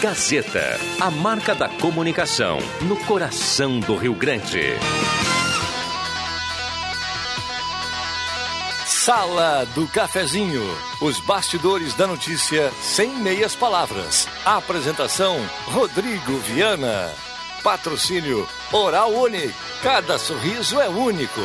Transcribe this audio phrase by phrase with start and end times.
[0.00, 4.62] Gazeta, a marca da comunicação no coração do Rio Grande.
[8.86, 10.62] Sala do Cafezinho.
[11.02, 14.26] Os bastidores da notícia sem meias palavras.
[14.42, 15.36] Apresentação:
[15.66, 17.12] Rodrigo Viana.
[17.62, 19.54] Patrocínio Oral Unique.
[19.82, 21.42] Cada sorriso é único.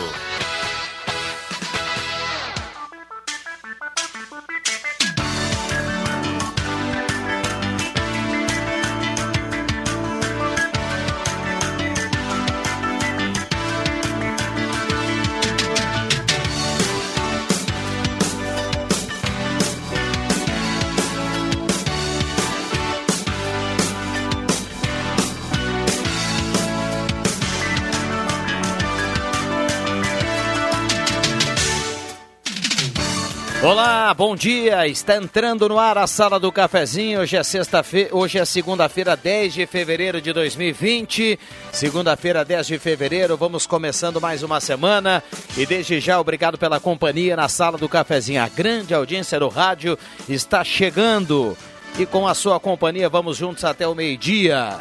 [34.16, 34.88] Bom dia.
[34.88, 37.20] Está entrando no ar a sala do cafezinho.
[37.20, 41.38] Hoje é sexta-feira, hoje é segunda-feira, 10 de fevereiro de 2020.
[41.72, 45.22] Segunda-feira, 10 de fevereiro, vamos começando mais uma semana.
[45.58, 48.42] E desde já, obrigado pela companhia na sala do cafezinho.
[48.42, 49.98] A grande audiência do rádio
[50.30, 51.58] está chegando.
[52.00, 54.80] E com a sua companhia, vamos juntos até o meio-dia.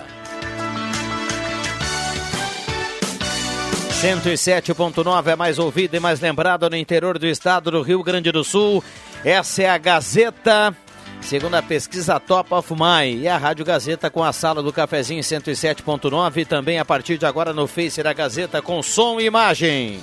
[4.00, 8.44] 107.9 é mais ouvido e mais lembrado no interior do estado do Rio Grande do
[8.44, 8.84] Sul.
[9.24, 10.76] Essa é a Gazeta,
[11.22, 13.16] segundo a pesquisa Top of My.
[13.16, 17.24] E a Rádio Gazeta com a sala do cafezinho 107.9 e também a partir de
[17.24, 20.00] agora no Face da Gazeta com som e imagem.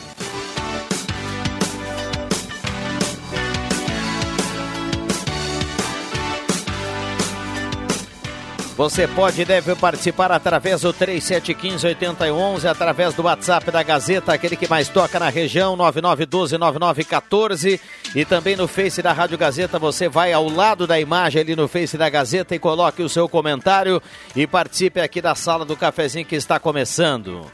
[8.77, 14.67] Você pode e deve participar através do 3715-8011, através do WhatsApp da Gazeta, aquele que
[14.67, 17.79] mais toca na região, 9912-9914.
[18.15, 21.67] E também no Face da Rádio Gazeta, você vai ao lado da imagem ali no
[21.67, 24.01] Face da Gazeta e coloque o seu comentário
[24.35, 27.45] e participe aqui da sala do cafezinho que está começando.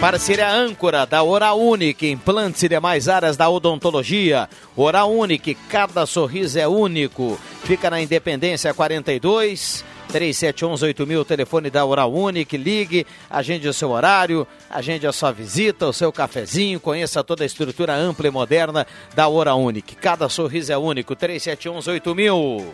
[0.00, 4.48] Parceria âncora da Hora Unique, implantes e demais áreas da odontologia.
[4.76, 7.38] Hora Unique, cada sorriso é único.
[7.64, 9.84] Fica na Independência 42.
[10.08, 15.92] 3711-8000, telefone da Oral Unique, ligue, agende o seu horário, agende a sua visita, o
[15.92, 19.94] seu cafezinho, conheça toda a estrutura ampla e moderna da Oral Unique.
[19.94, 22.64] Cada sorriso é único, 3711-8000.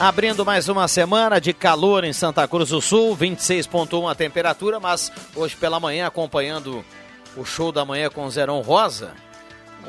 [0.00, 5.10] Abrindo mais uma semana de calor em Santa Cruz do Sul, 26.1 a temperatura, mas
[5.36, 6.84] hoje pela manhã acompanhando
[7.36, 9.14] o show da manhã com o Zerão Rosa,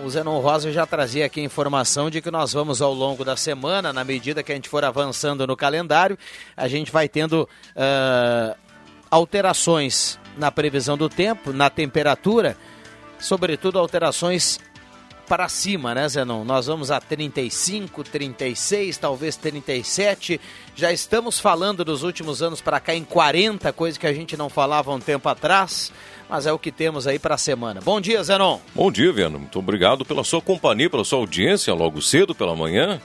[0.04, 3.38] o Zenon Rosa já trazia aqui a informação de que nós vamos ao longo da
[3.38, 6.18] semana, na medida que a gente for avançando no calendário,
[6.56, 8.56] a gente vai tendo uh,
[9.10, 12.58] alterações na previsão do tempo, na temperatura,
[13.20, 14.60] sobretudo alterações
[15.28, 16.44] para cima, né, Zenon?
[16.44, 20.40] Nós vamos a 35, 36, talvez 37.
[20.76, 24.50] Já estamos falando dos últimos anos para cá em 40, coisa que a gente não
[24.50, 25.92] falava um tempo atrás
[26.30, 27.82] mas é o que temos aí para a semana.
[27.82, 28.60] Bom dia, Zenon.
[28.74, 29.40] Bom dia, Viano.
[29.40, 33.00] Muito obrigado pela sua companhia, pela sua audiência logo cedo pela manhã.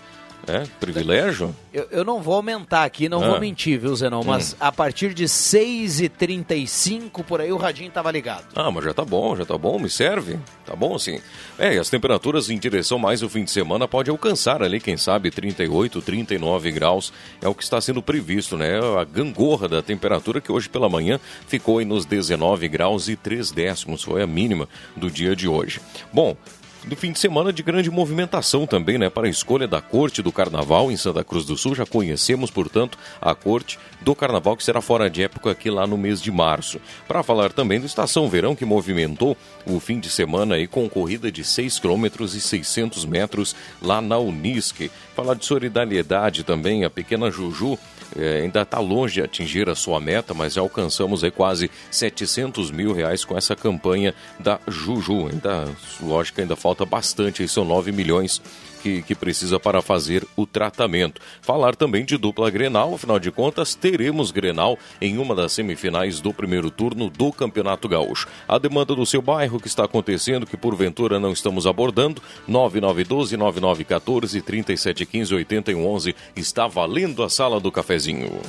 [0.50, 1.54] É, privilégio.
[1.72, 3.28] Eu, eu não vou aumentar aqui, não ah.
[3.28, 4.24] vou mentir, viu, Zenon?
[4.24, 4.56] Mas hum.
[4.58, 8.46] a partir de 6h35 por aí o radinho estava ligado.
[8.56, 10.40] Ah, mas já tá bom, já tá bom, me serve.
[10.66, 11.20] Tá bom assim.
[11.56, 14.96] É, e as temperaturas em direção mais o fim de semana pode alcançar ali, quem
[14.96, 17.12] sabe, 38, 39 graus.
[17.40, 18.80] É o que está sendo previsto, né?
[19.00, 23.52] A gangorra da temperatura que hoje pela manhã ficou aí nos 19 graus e 3
[23.52, 24.02] décimos.
[24.02, 25.80] Foi a mínima do dia de hoje.
[26.12, 26.36] Bom,
[26.86, 30.32] do fim de semana de grande movimentação também, né, para a escolha da Corte do
[30.32, 31.74] Carnaval em Santa Cruz do Sul.
[31.74, 35.98] Já conhecemos, portanto, a Corte do Carnaval que será fora de época aqui lá no
[35.98, 36.80] mês de março.
[37.06, 41.30] Para falar também do Estação Verão que movimentou o fim de semana aí com corrida
[41.30, 44.90] de 6 km e 600 metros lá na Unisque.
[45.14, 47.78] Falar de solidariedade também, a pequena Juju
[48.16, 52.70] é, ainda está longe de atingir a sua meta, mas já alcançamos aí quase 700
[52.70, 55.28] mil reais com essa campanha da Juju.
[55.28, 55.68] Ainda,
[56.02, 58.40] lógico, ainda falta bastante, aí são 9 milhões
[58.82, 61.20] que, que precisa para fazer o tratamento.
[61.40, 66.32] Falar também de dupla Grenal, afinal de contas, teremos Grenal em uma das semifinais do
[66.32, 68.28] primeiro turno do Campeonato Gaúcho.
[68.48, 74.40] A demanda do seu bairro que está acontecendo, que porventura não estamos abordando, 9912 9914
[74.40, 78.40] 3715 8111 está valendo a sala do cafezinho.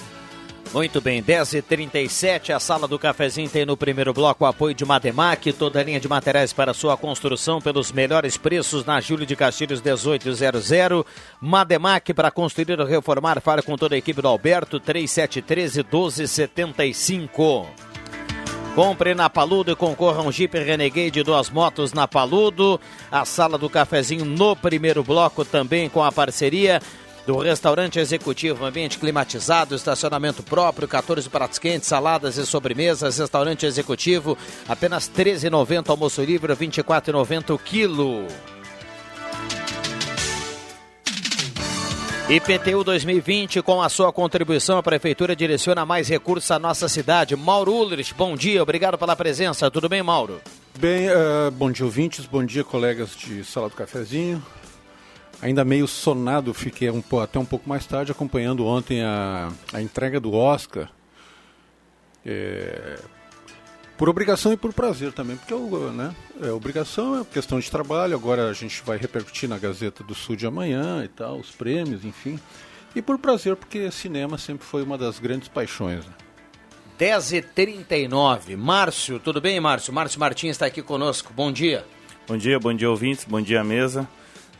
[0.73, 5.51] Muito bem, 10h37, a sala do cafezinho tem no primeiro bloco o apoio de Mademac,
[5.51, 9.81] toda a linha de materiais para sua construção pelos melhores preços na Júlio de Castilhos
[9.81, 10.63] 1800.
[11.41, 17.67] Mademac para construir ou reformar, fale com toda a equipe do Alberto, 3713 1275.
[18.73, 22.79] Compre na Paludo e concorra a um Jeep Renegade de duas motos na Paludo.
[23.11, 26.81] A sala do cafezinho no primeiro bloco também com a parceria
[27.25, 34.37] do restaurante executivo, ambiente climatizado, estacionamento próprio, 14 pratos quentes, saladas e sobremesas, restaurante executivo,
[34.67, 38.27] apenas R$ 13,90 almoço livre, R$ 24,90 o quilo.
[42.29, 47.35] IPTU 2020, com a sua contribuição, a Prefeitura direciona mais recursos à nossa cidade.
[47.35, 49.69] Mauro Ulrich, bom dia, obrigado pela presença.
[49.69, 50.39] Tudo bem, Mauro?
[50.79, 54.41] Bem, uh, bom dia, ouvintes, bom dia, colegas de Sala do Cafezinho.
[55.41, 60.19] Ainda meio sonado, fiquei um, até um pouco mais tarde acompanhando ontem a, a entrega
[60.19, 60.89] do Oscar.
[62.23, 62.99] É,
[63.97, 68.49] por obrigação e por prazer também, porque né, é obrigação é questão de trabalho, agora
[68.49, 72.39] a gente vai repercutir na Gazeta do Sul de amanhã e tal, os prêmios, enfim.
[72.95, 76.05] E por prazer, porque cinema sempre foi uma das grandes paixões.
[76.05, 76.13] Né?
[76.99, 78.55] 10h39.
[78.57, 79.93] Márcio, tudo bem, Márcio?
[79.93, 81.33] Márcio Martins está aqui conosco.
[81.33, 81.85] Bom dia.
[82.27, 84.07] Bom dia, bom dia, ouvintes, bom dia, mesa.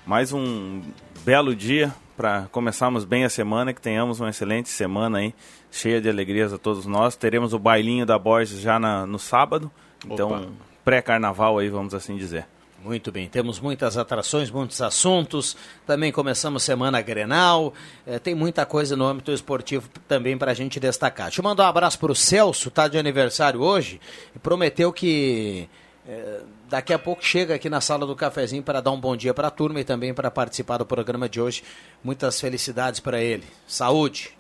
[0.06, 0.82] Mais um
[1.24, 5.34] belo dia para começarmos bem a semana, que tenhamos uma excelente semana aí
[5.70, 7.16] cheia de alegrias a todos nós.
[7.16, 9.72] Teremos o bailinho da Borges já na, no sábado,
[10.04, 10.52] então
[10.84, 12.48] pré-carnaval aí, vamos assim dizer.
[12.84, 15.56] Muito bem, temos muitas atrações, muitos assuntos.
[15.86, 17.72] Também começamos semana Grenal.
[18.08, 21.28] É, tem muita coisa no âmbito esportivo também para a gente destacar.
[21.28, 24.02] Deixa eu mandar um abraço para o Celso, tá de aniversário hoje,
[24.36, 25.70] e prometeu que
[26.08, 29.34] é, daqui a pouco chega aqui na sala do cafezinho para dar um bom dia
[29.34, 31.64] para a turma e também para participar do programa de hoje.
[32.04, 33.46] Muitas felicidades para ele.
[33.68, 34.36] Saúde!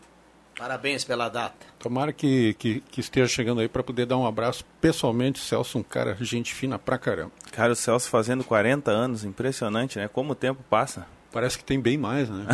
[0.58, 1.66] Parabéns pela data.
[1.80, 5.40] Tomara que, que, que esteja chegando aí para poder dar um abraço pessoalmente.
[5.40, 7.32] Celso, um cara, gente fina pra caramba.
[7.52, 10.08] Cara, o Celso fazendo 40 anos, impressionante, né?
[10.08, 11.08] Como o tempo passa.
[11.32, 12.46] Parece que tem bem mais, né?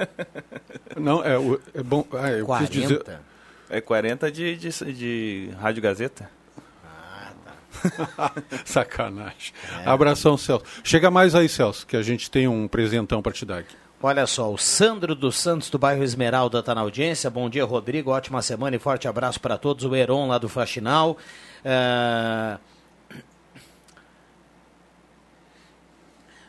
[0.96, 1.34] Não, é,
[1.74, 2.06] é bom.
[2.12, 2.70] Ah, eu 40?
[2.70, 3.20] quis dizer.
[3.68, 6.39] É 40 de, de, de Rádio Gazeta.
[8.64, 9.52] Sacanagem.
[9.84, 9.88] É.
[9.88, 10.64] Abração, Celso.
[10.84, 13.74] Chega mais aí, Celso, que a gente tem um presentão para te dar aqui.
[14.02, 17.28] Olha só, o Sandro dos Santos do bairro Esmeralda está na audiência.
[17.28, 18.10] Bom dia, Rodrigo.
[18.10, 19.84] Ótima semana e forte abraço para todos.
[19.84, 21.18] O Heron lá do Faxinal.
[21.62, 22.58] Uh...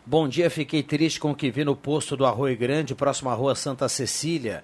[0.05, 3.33] Bom dia, fiquei triste com o que vi no posto do Arroio Grande, próximo à
[3.33, 4.63] rua Santa Cecília.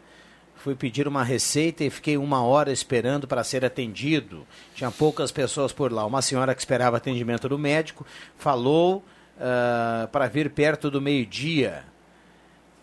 [0.68, 4.46] Fui pedir uma receita e fiquei uma hora esperando para ser atendido.
[4.76, 6.06] Tinha poucas pessoas por lá.
[6.06, 8.06] Uma senhora que esperava atendimento do médico
[8.36, 8.98] falou
[9.38, 11.86] uh, para vir perto do meio-dia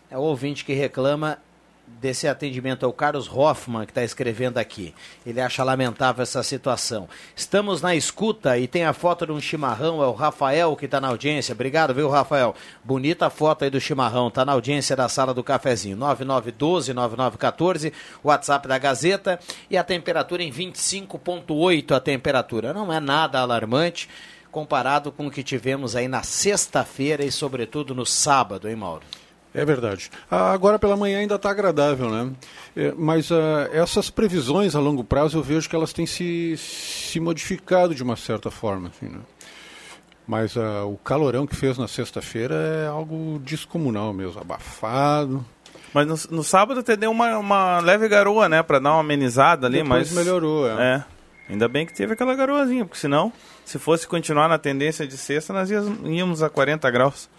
[0.09, 1.37] é o ouvinte que reclama
[1.87, 4.93] desse atendimento é o Carlos Hoffman, que está escrevendo aqui.
[5.25, 7.07] Ele acha lamentável essa situação.
[7.35, 11.01] Estamos na escuta e tem a foto de um chimarrão, é o Rafael que está
[11.01, 11.53] na audiência.
[11.53, 12.53] Obrigado, viu, Rafael?
[12.83, 15.97] Bonita foto aí do chimarrão, está na audiência da sala do cafezinho.
[15.97, 17.91] 9912-9914,
[18.23, 19.39] WhatsApp da Gazeta
[19.69, 22.73] e a temperatura em 25,8 a temperatura.
[22.73, 24.09] Não é nada alarmante
[24.51, 29.03] comparado com o que tivemos aí na sexta-feira e sobretudo no sábado, hein, Mauro?
[29.55, 30.11] É verdade.
[30.29, 32.31] Ah, agora pela manhã ainda está agradável, né?
[32.75, 37.21] É, mas ah, essas previsões a longo prazo eu vejo que elas têm se, se
[37.21, 38.89] modificado de uma certa forma.
[38.89, 39.19] Assim, né?
[40.27, 45.45] Mas ah, o calorão que fez na sexta-feira é algo descomunal mesmo, abafado.
[45.93, 48.61] Mas no, no sábado até deu uma, uma leve garoa, né?
[48.61, 50.25] Para dar uma amenizada ali, Depois mas...
[50.25, 50.95] melhorou, é.
[50.97, 51.03] é.
[51.49, 53.31] Ainda bem que teve aquela garoazinha, porque senão,
[53.63, 57.29] se fosse continuar na tendência de sexta, nós íamos a 40 graus.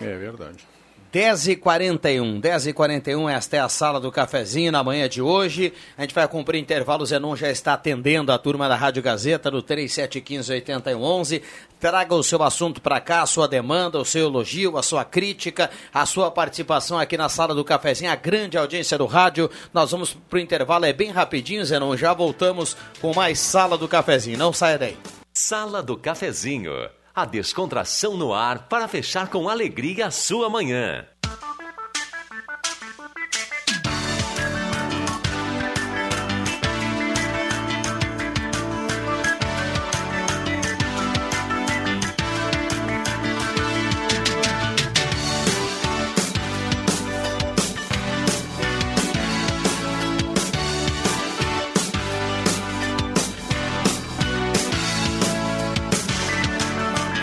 [0.00, 0.66] É verdade.
[1.14, 5.72] 10h41, 10h41, esta é a sala do cafezinho na manhã de hoje.
[5.96, 9.48] A gente vai cumprir intervalo, o Zenon já está atendendo a turma da Rádio Gazeta
[9.48, 11.40] no 3715-8111.
[11.78, 15.70] Traga o seu assunto para cá, a sua demanda, o seu elogio, a sua crítica,
[15.92, 19.48] a sua participação aqui na sala do cafezinho, a grande audiência do rádio.
[19.72, 21.96] Nós vamos para o intervalo, é bem rapidinho, Zenon.
[21.96, 24.36] Já voltamos com mais sala do cafezinho.
[24.36, 24.98] Não saia daí.
[25.32, 26.72] Sala do cafezinho
[27.14, 31.06] a descontração no ar para fechar com alegria a sua manhã.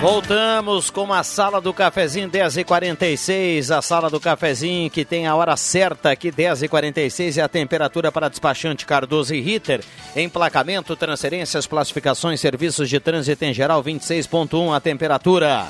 [0.01, 5.55] Voltamos com a sala do cafezinho 10h46, a sala do cafezinho que tem a hora
[5.55, 9.83] certa aqui 10h46 e a temperatura para despachante Cardoso e Ritter.
[10.15, 15.67] Emplacamento, transferências, classificações, serviços de trânsito em geral 26.1 a temperatura.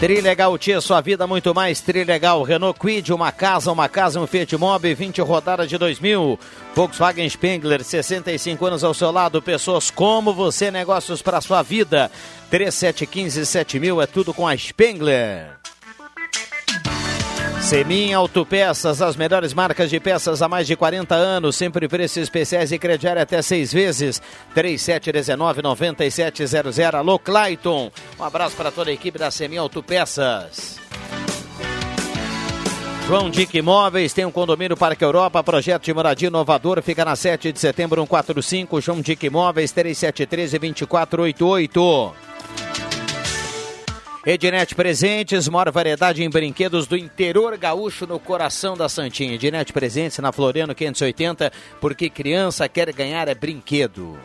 [0.00, 1.82] Trilegal Tia, sua vida muito mais.
[1.82, 6.40] Trilegal Renault Quid, uma casa, uma casa, um Fiat Mobi, 20 rodadas de 2000.
[6.74, 9.42] Volkswagen Spengler, 65 anos ao seu lado.
[9.42, 12.10] Pessoas como você, negócios para sua vida.
[12.48, 15.59] 3715 7000 é tudo com a Spengler.
[17.62, 22.72] Semin Autopeças, as melhores marcas de peças há mais de 40 anos, sempre preços especiais
[22.72, 24.20] e crediário até seis vezes.
[24.56, 26.94] 3719-9700.
[26.94, 27.92] Alô, Clayton.
[28.18, 30.80] Um abraço para toda a equipe da Semin Autopeças.
[33.06, 37.52] João Dick Imóveis tem um condomínio Parque Europa, projeto de moradia inovador, fica na 7
[37.52, 42.29] de setembro 145, João Dick Imóveis 3713 2488.
[44.24, 49.34] Ednet Presentes, maior variedade em brinquedos do interior gaúcho no coração da Santinha.
[49.34, 51.50] Ednet Presentes na Floriano 580,
[51.80, 54.18] porque criança quer ganhar é brinquedo.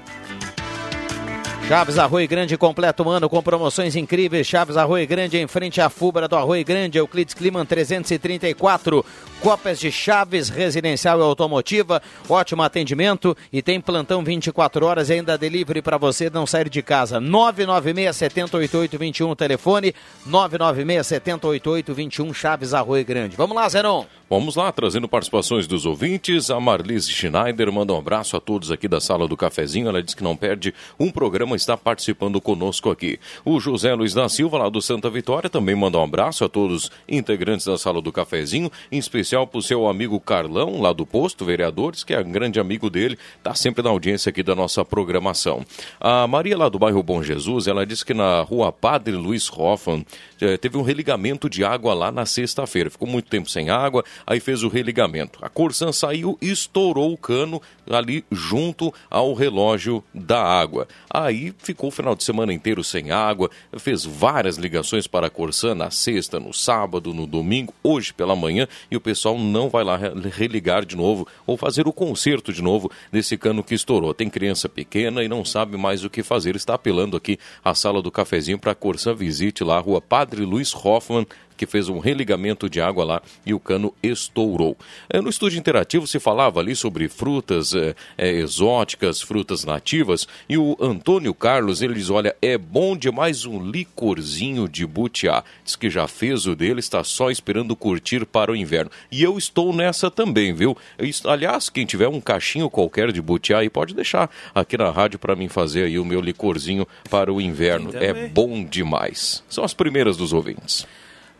[1.68, 4.46] Chaves Arroio Grande completa o ano com promoções incríveis.
[4.46, 9.04] Chaves Arroio Grande em frente à Fubra do Arroio Grande, Euclides Climan 334.
[9.42, 12.04] Cópias de Chaves Residencial e Automotiva.
[12.30, 17.20] Ótimo atendimento e tem plantão 24 horas ainda delivery para você não sair de casa.
[17.20, 23.36] 996 708821 telefone 996 708821 Chaves Arroio Grande.
[23.36, 24.06] Vamos lá, Zenon.
[24.28, 26.50] Vamos lá, trazendo participações dos ouvintes.
[26.50, 29.88] A Marlise Schneider manda um abraço a todos aqui da sala do cafezinho.
[29.88, 33.20] Ela diz que não perde um programa, está participando conosco aqui.
[33.46, 36.92] O José Luiz da Silva, lá do Santa Vitória, também manda um abraço a todos
[37.08, 41.46] integrantes da sala do cafezinho, em especial para o seu amigo Carlão, lá do posto,
[41.46, 45.64] vereadores, que é um grande amigo dele, está sempre na audiência aqui da nossa programação.
[46.00, 50.04] A Maria, lá do bairro Bom Jesus, ela disse que na rua Padre Luiz Hoffman
[50.42, 52.90] eh, teve um religamento de água lá na sexta-feira.
[52.90, 55.40] Ficou muito tempo sem água aí fez o religamento.
[55.42, 60.88] A Corsan saiu e estourou o cano ali junto ao relógio da água.
[61.10, 65.76] Aí ficou o final de semana inteiro sem água, fez várias ligações para a Corsan
[65.76, 69.98] na sexta, no sábado, no domingo, hoje pela manhã, e o pessoal não vai lá
[70.32, 74.14] religar de novo ou fazer o conserto de novo desse cano que estourou.
[74.14, 76.56] Tem criança pequena e não sabe mais o que fazer.
[76.56, 80.74] Está apelando aqui a sala do cafezinho para a Corsan visite lá, rua Padre Luiz
[80.76, 81.26] Hoffman,
[81.58, 84.78] que fez um religamento de água lá e o cano estourou.
[85.10, 90.58] É, no estúdio interativo se falava ali sobre frutas é, é, exóticas, frutas nativas, e
[90.58, 95.44] o Antônio Carlos, ele diz, olha, é bom demais um licorzinho de butiá.
[95.64, 98.92] Diz que já fez o dele, está só esperando curtir para o inverno.
[99.12, 100.78] E eu estou nessa também, viu?
[101.26, 105.36] Aliás, quem tiver um cachinho qualquer de butiá aí, pode deixar aqui na rádio para
[105.36, 107.92] mim fazer aí o meu licorzinho para o inverno.
[107.94, 109.44] É bom demais.
[109.50, 110.86] São as primeiras dos ouvintes.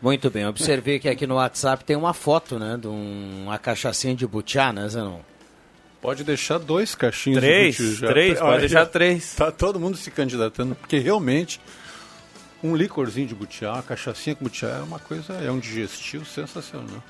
[0.00, 4.26] Muito bem, observei que aqui no WhatsApp tem uma foto, né, de uma cachaçinha de
[4.26, 5.20] butiá, né, Zenon?
[6.00, 8.08] Pode deixar dois cachinhos três, de butiá.
[8.08, 9.34] Três, pode deixar três.
[9.34, 11.60] Tá todo mundo se candidatando, porque realmente
[12.62, 17.02] um licorzinho de butiá, uma cachaçinha com butiá é uma coisa, é um digestivo sensacional.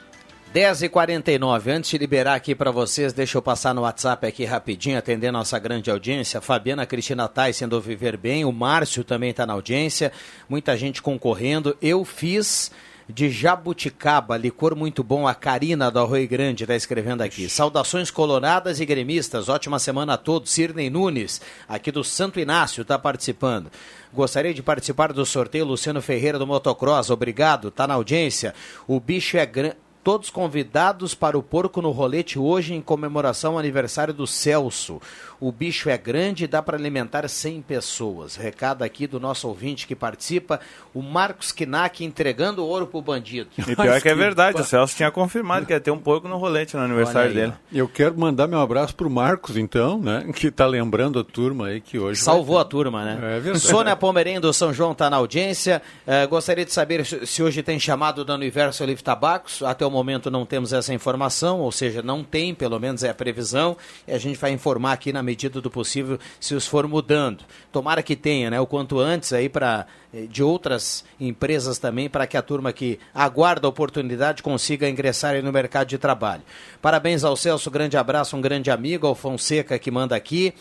[0.55, 5.31] 10h49, antes de liberar aqui para vocês, deixa eu passar no WhatsApp aqui rapidinho, atender
[5.31, 6.41] nossa grande audiência.
[6.41, 10.13] Fabiana Cristina Tyson do Viver Bem, o Márcio também está na audiência,
[10.49, 11.77] muita gente concorrendo.
[11.83, 12.71] Eu fiz
[13.09, 17.49] de jabuticaba, licor muito bom, a Karina do Arroio Grande está escrevendo aqui.
[17.49, 20.51] Saudações coloradas e gremistas, ótima semana a todos.
[20.51, 23.71] Sirnei Nunes, aqui do Santo Inácio, está participando.
[24.13, 28.55] Gostaria de participar do sorteio Luciano Ferreira do Motocross, obrigado, está na audiência.
[28.89, 29.77] O bicho é grande
[30.07, 35.03] todos convidados para o Porco no Rolete hoje em comemoração ao aniversário do Celso.
[35.41, 38.37] O bicho é grande e dá para alimentar 100 pessoas.
[38.37, 40.61] Recado aqui do nosso ouvinte que participa,
[40.95, 43.51] o Marcos Kinak entregando ouro pro bandido.
[43.59, 46.39] E pior que é verdade, o Celso tinha confirmado que ia ter um porco no
[46.39, 47.53] rolete no aniversário dele.
[47.73, 50.25] Eu quero mandar meu abraço pro Marcos, então, né?
[50.37, 52.21] Que tá lembrando a turma aí que hoje.
[52.21, 53.19] Salvou a turma, né?
[53.37, 53.59] É verdade.
[53.67, 55.83] Sônia Pomerém do São João tá na audiência.
[56.07, 59.65] Uh, gostaria de saber se hoje tem chamado da Universo Olive Tabacos.
[59.65, 63.15] Até o momento não temos essa informação, ou seja, não tem, pelo menos é a
[63.15, 63.77] previsão.
[64.07, 67.45] E a gente vai informar aqui na medida do possível se os for mudando.
[67.73, 68.61] Tomara que tenha, né?
[68.61, 72.99] O quanto antes aí para eh, de outras empresas também para que a turma que
[73.15, 76.43] aguarda a oportunidade consiga ingressar no mercado de trabalho.
[76.83, 80.53] Parabéns ao Celso, grande abraço, um grande amigo, ao Fonseca que manda aqui.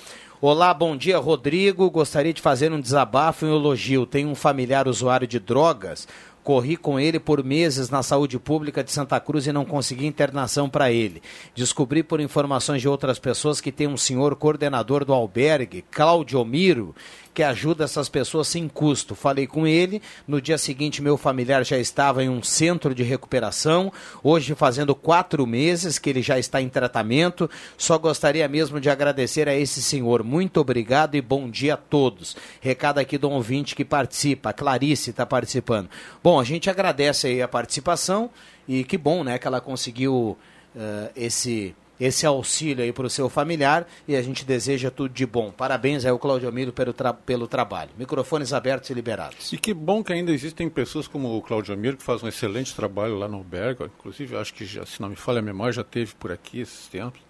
[0.42, 1.90] Olá, bom dia, Rodrigo.
[1.90, 4.06] Gostaria de fazer um desabafo e um elogio.
[4.06, 6.08] Tenho um familiar usuário de drogas
[6.46, 10.70] Corri com ele por meses na saúde pública de Santa Cruz e não consegui internação
[10.70, 11.20] para ele.
[11.56, 16.94] Descobri por informações de outras pessoas que tem um senhor coordenador do albergue, Claudio Miro,
[17.36, 19.14] que ajuda essas pessoas sem custo.
[19.14, 23.92] Falei com ele, no dia seguinte meu familiar já estava em um centro de recuperação,
[24.24, 27.50] hoje fazendo quatro meses que ele já está em tratamento.
[27.78, 30.24] Só gostaria mesmo de agradecer a esse senhor.
[30.24, 32.38] Muito obrigado e bom dia a todos.
[32.62, 35.90] Recado aqui do ouvinte que participa, a Clarice está participando.
[36.24, 38.30] Bom, a gente agradece aí a participação
[38.66, 40.38] e que bom, né, que ela conseguiu
[40.74, 45.26] uh, esse esse auxílio aí para o seu familiar e a gente deseja tudo de
[45.26, 45.52] bom.
[45.52, 47.92] Parabéns ao Claudio Amiro pelo, tra pelo trabalho.
[47.98, 49.54] Microfones abertos e liberados.
[49.54, 52.76] E que bom que ainda existem pessoas como o Claudio Amiro que faz um excelente
[52.76, 53.86] trabalho lá no albergue.
[53.86, 56.88] Inclusive, acho que, já, se não me falha a memória, já teve por aqui esses
[56.88, 57.22] tempos.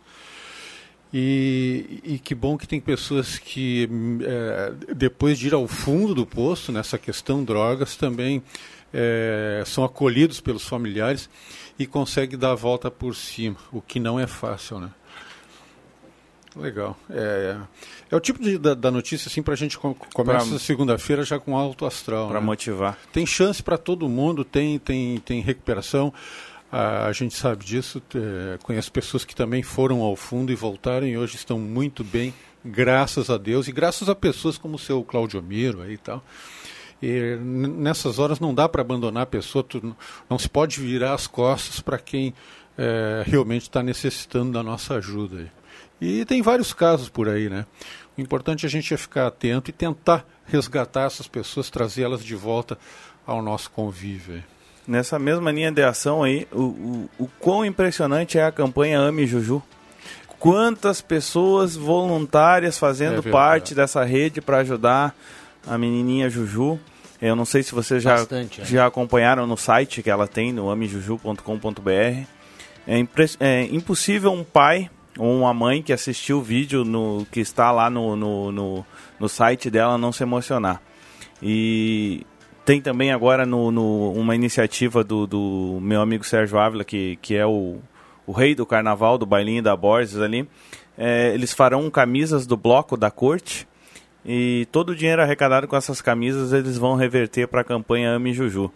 [1.13, 3.87] E, e, que bom que tem pessoas que,
[4.21, 8.43] é, depois de ir ao fundo do poço nessa questão drogas, também
[8.93, 11.29] é, são acolhidos pelos familiares
[11.77, 14.89] e consegue dar a volta por cima, o que não é fácil, né?
[16.55, 16.97] Legal.
[17.09, 17.57] É,
[18.09, 21.37] é o tipo de, da, da notícia assim para a gente com, começa segunda-feira já
[21.37, 22.29] com alto astral.
[22.29, 22.45] Para né?
[22.45, 22.97] motivar.
[23.11, 26.13] Tem chance para todo mundo, tem, tem, tem recuperação.
[26.71, 28.01] A, a gente sabe disso.
[28.15, 32.33] É, conheço pessoas que também foram ao fundo e voltaram e hoje estão muito bem,
[32.63, 36.23] graças a Deus e graças a pessoas como o seu Claudio Miro aí e tal.
[37.01, 39.95] E nessas horas não dá para abandonar a pessoa, tu,
[40.29, 42.33] não se pode virar as costas para quem
[42.77, 45.51] é, realmente está necessitando da nossa ajuda.
[45.99, 47.65] E tem vários casos por aí, né?
[48.17, 52.35] O importante é a gente é ficar atento e tentar resgatar essas pessoas, trazê-las de
[52.35, 52.77] volta
[53.25, 54.43] ao nosso convívio.
[54.87, 59.25] Nessa mesma linha de ação aí, o, o, o quão impressionante é a campanha Ame
[59.25, 59.61] Juju.
[60.37, 65.15] Quantas pessoas voluntárias fazendo é parte dessa rede para ajudar
[65.67, 66.79] a menininha Juju.
[67.21, 68.65] Eu não sei se vocês já, Bastante, é.
[68.65, 71.89] já acompanharam no site que ela tem, no amejuju.com.br.
[72.87, 73.07] É,
[73.39, 77.89] é, impossível um pai ou uma mãe que assistiu o vídeo no, que está lá
[77.89, 78.85] no, no, no,
[79.19, 80.81] no site dela não se emocionar.
[81.41, 82.25] E
[82.65, 87.35] tem também agora no, no, uma iniciativa do, do meu amigo Sérgio Ávila, que, que
[87.35, 87.79] é o,
[88.27, 90.47] o rei do carnaval, do bailinho da Borges ali.
[90.97, 93.67] É, eles farão camisas do bloco da corte
[94.25, 98.33] e todo o dinheiro arrecadado com essas camisas eles vão reverter para a campanha Ame
[98.33, 98.71] Juju.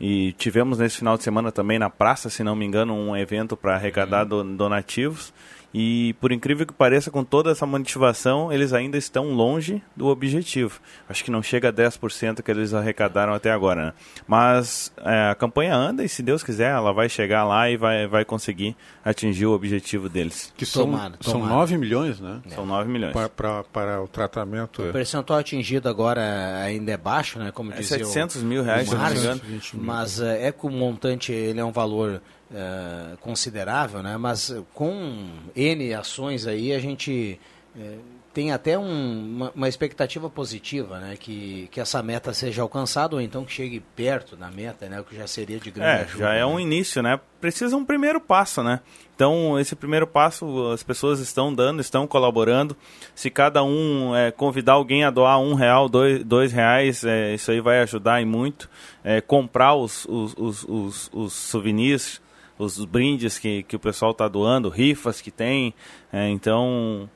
[0.00, 3.56] E tivemos nesse final de semana também na praça, se não me engano, um evento
[3.56, 4.56] para arrecadar uhum.
[4.56, 5.32] donativos.
[5.74, 10.78] E por incrível que pareça, com toda essa motivação, eles ainda estão longe do objetivo.
[11.08, 13.86] Acho que não chega a 10% que eles arrecadaram até agora.
[13.86, 13.92] Né?
[14.24, 18.06] Mas é, a campanha anda e, se Deus quiser, ela vai chegar lá e vai,
[18.06, 20.52] vai conseguir atingir o objetivo deles.
[20.56, 22.40] Que são, tomara, são 9 milhões, né?
[22.46, 22.54] É.
[22.54, 23.12] São 9 milhões.
[23.12, 24.80] Para, para, para o tratamento.
[24.80, 26.22] O percentual atingido agora
[26.62, 27.50] ainda é baixo, né?
[27.50, 29.40] Como é dizia 700 o, mil reais, se não me engano.
[29.74, 32.22] Mas é, é que o montante ele é um valor
[32.54, 34.16] é, considerável, né?
[34.16, 37.38] mas com N ações aí a gente
[37.78, 37.98] é,
[38.34, 41.16] tem até um, uma, uma, expectativa positiva, né?
[41.16, 45.00] Que, que essa meta seja alcançada ou então que chegue perto da meta, né?
[45.00, 46.24] O que já seria de grande é, ajuda.
[46.24, 47.20] Já é um início, né?
[47.40, 48.80] Precisa um primeiro passo, né?
[49.14, 52.76] Então, esse primeiro passo as pessoas estão dando, estão colaborando.
[53.14, 57.52] Se cada um é, convidar alguém a doar um real, dois, dois reais, é, isso
[57.52, 58.68] aí vai ajudar e muito.
[59.04, 62.20] É, comprar os, os, os, os, os souvenirs,
[62.58, 65.74] os brindes que, que o pessoal está doando, rifas que tem.
[66.12, 67.08] É, então,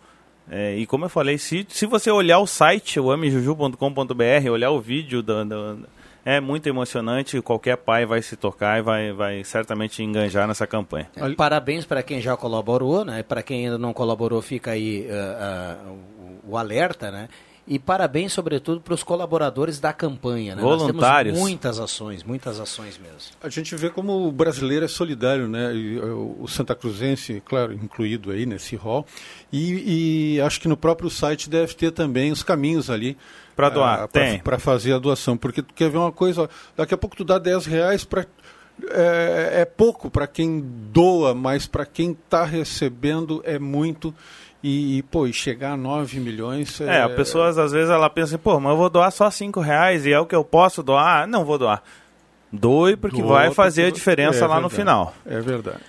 [0.51, 4.81] é, e como eu falei, se, se você olhar o site, o amejuju.com.br, olhar o
[4.81, 5.89] vídeo, do, do,
[6.25, 7.41] é muito emocionante.
[7.41, 11.09] Qualquer pai vai se tocar e vai, vai certamente enganjar nessa campanha.
[11.17, 13.23] É, parabéns para quem já colaborou, né?
[13.23, 15.99] Para quem ainda não colaborou, fica aí uh, uh,
[16.47, 17.29] o, o alerta, né?
[17.71, 20.57] E parabéns, sobretudo, para os colaboradores da campanha.
[20.57, 20.63] Né?
[20.63, 21.39] Voluntários.
[21.39, 23.37] muitas ações, muitas ações mesmo.
[23.43, 25.75] A gente vê como o brasileiro é solidário, né?
[25.75, 29.07] E, o Santa Cruzense, claro, incluído aí nesse rol.
[29.53, 33.19] E, e acho que no próprio site deve ter também os caminhos ali.
[33.55, 34.39] Para doar, ah, tem.
[34.39, 35.37] Para fazer a doação.
[35.37, 38.25] Porque tu quer ver uma coisa, daqui a pouco tu dá 10 reais para
[38.91, 44.15] é, é, pouco para quem doa, mas para quem está recebendo é muito.
[44.63, 46.81] E, e, pô, e chegar a 9 milhões.
[46.81, 49.31] É, é a pessoa às vezes ela pensa assim, pô, mas eu vou doar só
[49.31, 51.27] 5 reais e é o que eu posso doar.
[51.27, 51.83] Não vou doar.
[52.53, 53.95] Doe porque Doa vai fazer porque...
[53.95, 54.63] a diferença é, lá verdade.
[54.63, 55.15] no final.
[55.27, 55.81] É verdade.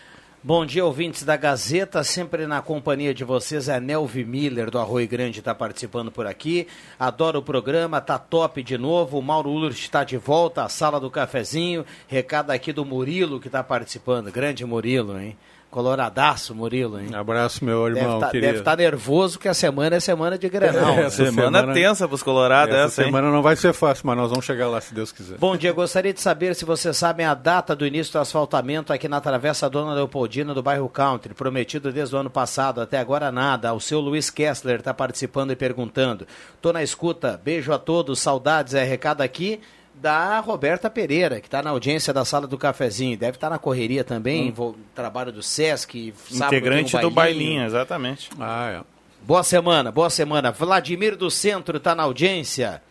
[0.42, 3.68] Bom dia, ouvintes da Gazeta, sempre na companhia de vocês.
[3.68, 6.66] É Nelvi Miller, do Arroio Grande, está participando por aqui.
[6.98, 9.20] Adoro o programa, tá top de novo.
[9.20, 11.86] O Mauro Ulrich está de volta à sala do cafezinho.
[12.08, 14.32] Recado aqui do Murilo, que está participando.
[14.32, 15.36] Grande Murilo, hein?
[15.70, 17.14] Coloradaço, Murilo, hein?
[17.14, 18.20] Abraço, meu irmão.
[18.20, 20.96] Deve tá, estar tá nervoso que a semana é semana de Grenal.
[20.96, 22.74] É, essa semana, semana tensa para os colorados.
[22.74, 25.38] Essa, essa semana não vai ser fácil, mas nós vamos chegar lá, se Deus quiser.
[25.38, 29.08] Bom dia, gostaria de saber se vocês sabem a data do início do asfaltamento aqui
[29.08, 33.72] na Travessa Dona Leopoldina do bairro Country, prometido desde o ano passado, até agora nada.
[33.72, 36.26] O seu Luiz Kessler está participando e perguntando.
[36.60, 39.60] Tô na escuta, beijo a todos, saudades, é recado aqui
[40.02, 43.18] da Roberta Pereira, que está na audiência da sala do cafezinho.
[43.18, 44.74] Deve estar tá na correria também, hum.
[44.96, 46.14] trabalho do Sesc.
[46.32, 48.30] Integrante um do bailinho, exatamente.
[48.40, 49.00] Ah, é.
[49.22, 50.52] Boa semana, boa semana.
[50.52, 52.82] Vladimir do Centro está na audiência.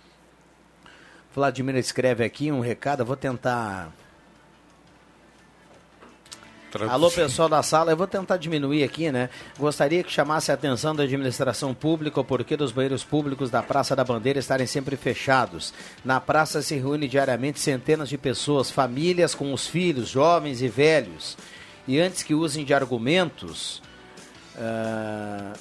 [1.34, 3.90] Vladimir escreve aqui um recado, eu vou tentar
[6.90, 9.30] Alô, pessoal da sala, eu vou tentar diminuir aqui, né?
[9.58, 13.96] Gostaria que chamasse a atenção da administração pública o porquê dos banheiros públicos da Praça
[13.96, 15.72] da Bandeira estarem sempre fechados.
[16.04, 21.38] Na praça se reúne diariamente centenas de pessoas, famílias com os filhos, jovens e velhos.
[21.86, 23.82] E antes que usem de argumentos,
[24.56, 25.58] uh,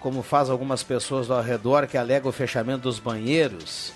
[0.00, 3.92] como faz algumas pessoas ao redor que alegam o fechamento dos banheiros,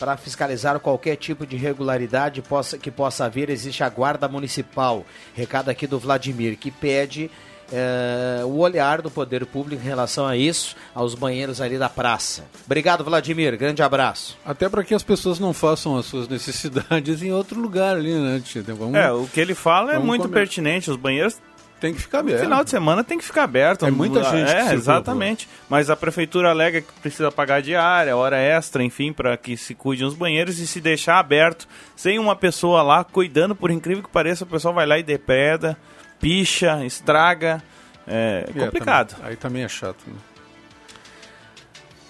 [0.00, 5.04] para fiscalizar qualquer tipo de irregularidade possa, que possa haver, existe a Guarda Municipal.
[5.34, 7.30] Recado aqui do Vladimir, que pede
[7.70, 12.44] é, o olhar do poder público em relação a isso, aos banheiros ali da praça.
[12.64, 13.58] Obrigado, Vladimir.
[13.58, 14.38] Grande abraço.
[14.44, 18.42] Até para que as pessoas não façam as suas necessidades em outro lugar ali, né,
[18.68, 20.34] Vamos, é, o que ele fala é muito comer.
[20.34, 20.90] pertinente.
[20.90, 21.36] Os banheiros
[21.80, 22.38] tem que ficar aberto.
[22.38, 23.86] No final de semana tem que ficar aberto.
[23.86, 24.50] É muita gente.
[24.50, 25.48] É, exatamente.
[25.68, 30.06] Mas a prefeitura alega que precisa pagar diária, hora extra, enfim, para que se cuidem
[30.06, 31.66] os banheiros e se deixar aberto,
[31.96, 35.76] sem uma pessoa lá cuidando, por incrível que pareça, o pessoal vai lá e depreda,
[36.20, 37.62] picha, estraga.
[38.06, 39.14] É, é complicado.
[39.14, 39.98] Também, aí também é chato.
[40.06, 40.14] Né?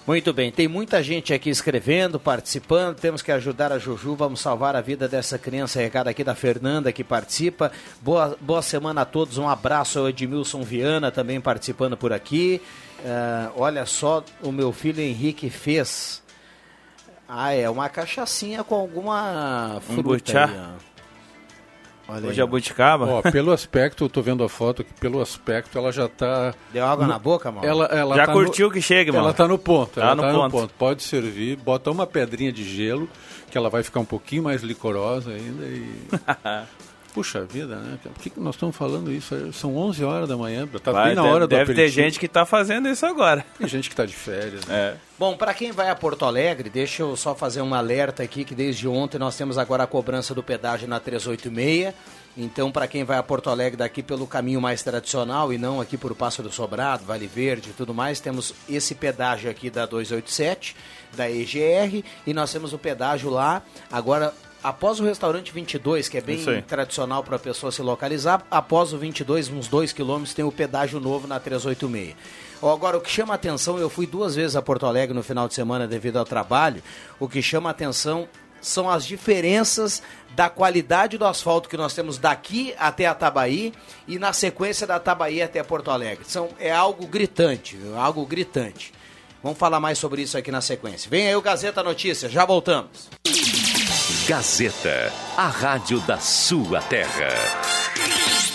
[0.05, 2.95] Muito bem, tem muita gente aqui escrevendo, participando.
[2.95, 5.79] Temos que ajudar a Juju, vamos salvar a vida dessa criança.
[5.79, 7.71] Recado aqui da Fernanda que participa.
[8.01, 12.59] Boa, boa semana a todos, um abraço ao Edmilson Viana também participando por aqui.
[12.99, 16.21] Uh, olha só, o meu filho Henrique fez.
[17.29, 20.49] Ah, é uma cachaçinha com alguma fruta.
[20.49, 20.90] Um
[22.07, 23.05] Olha o jabuticaba?
[23.05, 26.53] Ó, pelo aspecto, eu tô vendo a foto aqui, pelo aspecto ela já tá...
[26.73, 27.13] Deu água no...
[27.13, 27.65] na boca, mano?
[27.65, 28.73] Ela, ela já tá curtiu no...
[28.73, 29.25] que chega, mano?
[29.25, 30.43] Ela tá no ponto, tá ela no, tá ponto.
[30.43, 30.73] no ponto.
[30.77, 33.07] Pode servir, bota uma pedrinha de gelo,
[33.49, 35.87] que ela vai ficar um pouquinho mais licorosa ainda e...
[37.13, 37.99] Puxa vida, né?
[38.03, 39.51] Por que, que nós estamos falando isso?
[39.53, 42.19] São 11 horas da manhã, tá vai, bem na hora deve, do Deve ter gente
[42.19, 43.45] que está fazendo isso agora.
[43.57, 44.65] Tem gente que está de férias.
[44.65, 44.75] Né?
[44.75, 44.95] É.
[45.19, 48.55] Bom, para quem vai a Porto Alegre, deixa eu só fazer um alerta aqui que
[48.55, 51.93] desde ontem nós temos agora a cobrança do pedágio na 386.
[52.37, 55.97] Então, para quem vai a Porto Alegre daqui pelo caminho mais tradicional e não aqui
[55.97, 60.75] por Passo do Sobrado, Vale Verde e tudo mais, temos esse pedágio aqui da 287,
[61.13, 66.21] da EGR, e nós temos o pedágio lá, agora após o restaurante 22, que é
[66.21, 70.51] bem tradicional para a pessoa se localizar, após o 22, uns 2 quilômetros, tem o
[70.51, 72.15] pedágio novo na 386.
[72.61, 75.53] Agora, o que chama atenção, eu fui duas vezes a Porto Alegre no final de
[75.55, 76.83] semana devido ao trabalho,
[77.19, 78.27] o que chama atenção
[78.61, 80.03] são as diferenças
[80.35, 83.73] da qualidade do asfalto que nós temos daqui até a Tabaí
[84.07, 86.23] e na sequência da Tabaí até Porto Alegre.
[86.27, 88.93] São, é algo gritante, algo gritante.
[89.41, 91.09] Vamos falar mais sobre isso aqui na sequência.
[91.09, 93.09] Vem aí o Gazeta Notícias, já voltamos.
[94.27, 97.29] Gazeta, a rádio da sua terra.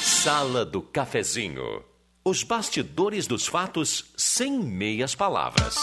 [0.00, 1.82] Sala do Cafezinho.
[2.24, 5.76] Os bastidores dos fatos sem meias palavras.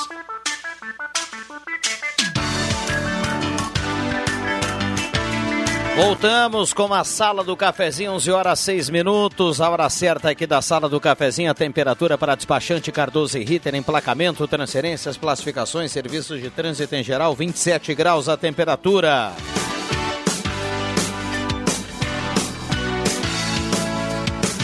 [5.96, 10.60] Voltamos com a sala do cafezinho, 11 horas 6 minutos, a hora certa aqui da
[10.62, 16.50] sala do cafezinho, a temperatura para despachante Cardoso e Ritter, emplacamento, transferências, classificações, serviços de
[16.50, 19.34] trânsito em geral, 27 graus a temperatura.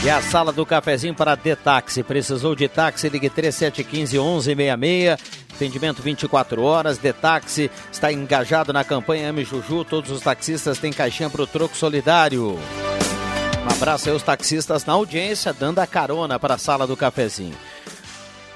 [0.02, 2.04] E a sala do cafezinho para Detaxi.
[2.04, 3.10] Precisou de táxi?
[3.10, 5.18] Ligue 3715 1166.
[5.54, 6.98] Atendimento 24 horas.
[6.98, 9.84] Detaxi está engajado na campanha Ame Juju.
[9.84, 12.52] Todos os taxistas têm caixinha para o troco solidário.
[12.54, 17.56] Um abraço aí aos taxistas na audiência, dando a carona para a sala do cafezinho.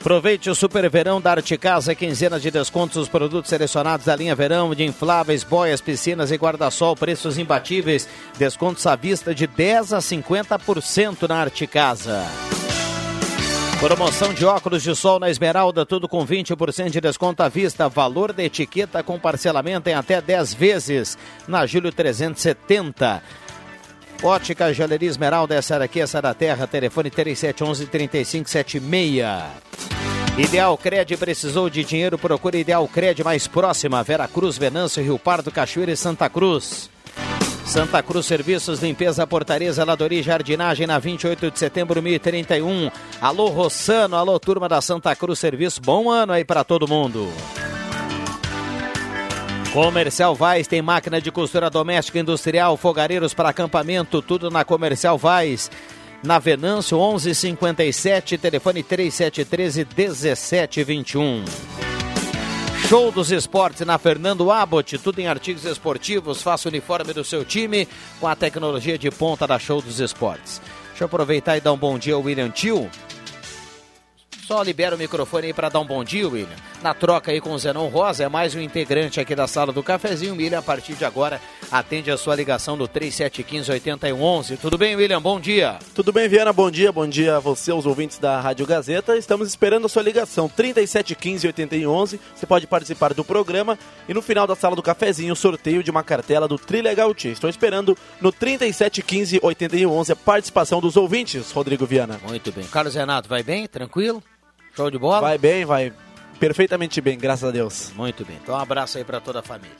[0.03, 4.35] Aproveite o super verão da Arte Casa, quinzenas de descontos nos produtos selecionados da linha
[4.35, 8.05] verão, de infláveis, boias, piscinas e guarda-sol, preços imbatíveis,
[8.37, 12.21] descontos à vista de 10 a 50% na Arte Casa.
[13.79, 17.87] Promoção de óculos de sol na Esmeralda, tudo com 20% de desconto à vista.
[17.87, 21.17] Valor da etiqueta com parcelamento em até 10 vezes.
[21.47, 23.23] Na Júlio 370.
[24.21, 26.67] Ótica Joalheria Esmeralda, essa aqui, essa da terra.
[26.67, 29.92] Telefone 3711-3576.
[30.35, 34.01] Ideal Cred precisou de dinheiro, procure Ideal Cred mais próxima.
[34.01, 36.89] Vera Cruz, Venâncio, Rio Pardo, Cachoeira e Santa Cruz.
[37.63, 42.89] Santa Cruz Serviços, Limpeza, Portaria, Zeladoria e Jardinagem na 28 de setembro de 1031.
[43.21, 47.31] Alô Rossano, alô turma da Santa Cruz Serviços, bom ano aí para todo mundo.
[49.71, 55.69] Comercial Vaz tem máquina de costura doméstica industrial, fogareiros para acampamento, tudo na Comercial Vaz.
[56.23, 61.43] Na Venâncio 1157, telefone 3713 1721.
[62.87, 67.43] Show dos Esportes na Fernando Abbott, tudo em artigos esportivos, faça o uniforme do seu
[67.43, 67.89] time
[68.21, 70.61] com a tecnologia de ponta da Show dos Esportes.
[70.91, 72.89] Deixa eu aproveitar e dar um bom dia ao William Tio.
[74.45, 76.55] Só libera o microfone aí para dar um bom dia, William.
[76.81, 79.81] Na troca aí com o Zenon Rosa, é mais um integrante aqui da sala do
[79.81, 80.35] cafezinho.
[80.35, 81.39] William, a partir de agora,
[81.71, 84.57] atende a sua ligação do 3715-8111.
[84.59, 85.21] Tudo bem, William?
[85.21, 85.79] Bom dia.
[85.95, 86.51] Tudo bem, Viana?
[86.51, 86.91] Bom dia.
[86.91, 89.15] Bom dia a você, os ouvintes da Rádio Gazeta.
[89.15, 92.19] Estamos esperando a sua ligação 3715-8111.
[92.35, 93.79] Você pode participar do programa
[94.09, 97.29] e no final da sala do cafezinho, sorteio de uma cartela do Trilegal T.
[97.29, 102.19] Estou esperando no 3715-8111 a participação dos ouvintes, Rodrigo Viana.
[102.27, 102.65] Muito bem.
[102.65, 103.65] Carlos Renato, vai bem?
[103.67, 104.21] Tranquilo?
[104.75, 105.21] Show de bola?
[105.21, 105.93] Vai bem, vai
[106.39, 107.91] perfeitamente bem, graças a Deus.
[107.95, 108.37] Muito bem.
[108.41, 109.75] Então um abraço aí para toda a família.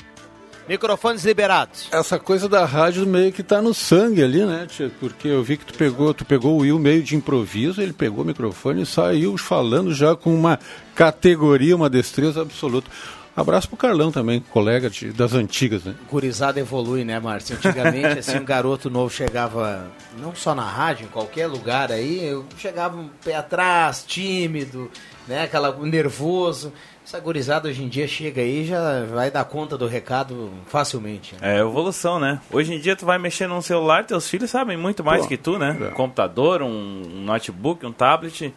[0.68, 1.90] Microfones liberados.
[1.92, 4.90] Essa coisa da rádio meio que tá no sangue ali, né, tia?
[4.98, 8.24] Porque eu vi que tu pegou, tu pegou o Will meio de improviso, ele pegou
[8.24, 10.58] o microfone e saiu falando já com uma
[10.96, 12.90] categoria, uma destreza absoluta.
[13.36, 15.96] Abraço pro Carlão também, colega de, das antigas, né?
[16.10, 17.56] Gurizada evolui, né, Márcio?
[17.56, 19.88] Antigamente, assim, um garoto novo chegava,
[20.20, 24.90] não só na rádio, em qualquer lugar aí, eu chegava um pé atrás, tímido,
[25.28, 26.72] né, aquela nervoso.
[27.06, 31.36] Essa gurizada hoje em dia chega aí e já vai dar conta do recado facilmente.
[31.36, 31.58] Né?
[31.58, 32.40] É evolução, né?
[32.50, 35.36] Hoje em dia tu vai mexer num celular, teus filhos sabem muito mais Pô, que
[35.36, 35.76] tu, né?
[35.82, 35.88] É.
[35.88, 38.54] Um computador, um notebook, um tablet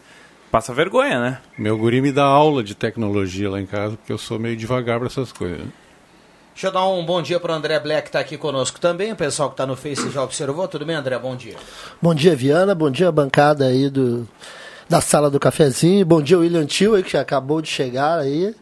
[0.51, 1.39] passa vergonha, né?
[1.59, 4.99] Meu guri me dá aula de tecnologia lá em casa, porque eu sou meio devagar
[4.99, 5.67] para essas coisas.
[6.57, 9.13] Deixa eu dar um bom dia para o André Black, que está aqui conosco também.
[9.13, 10.67] O pessoal que está no Face já observou.
[10.67, 11.19] Tudo bem, André?
[11.19, 11.55] Bom dia.
[12.01, 12.75] Bom dia, Viana.
[12.75, 14.27] Bom dia, bancada aí do,
[14.89, 16.07] da sala do cafezinho.
[16.07, 18.55] Bom dia, William Tio, que acabou de chegar aí.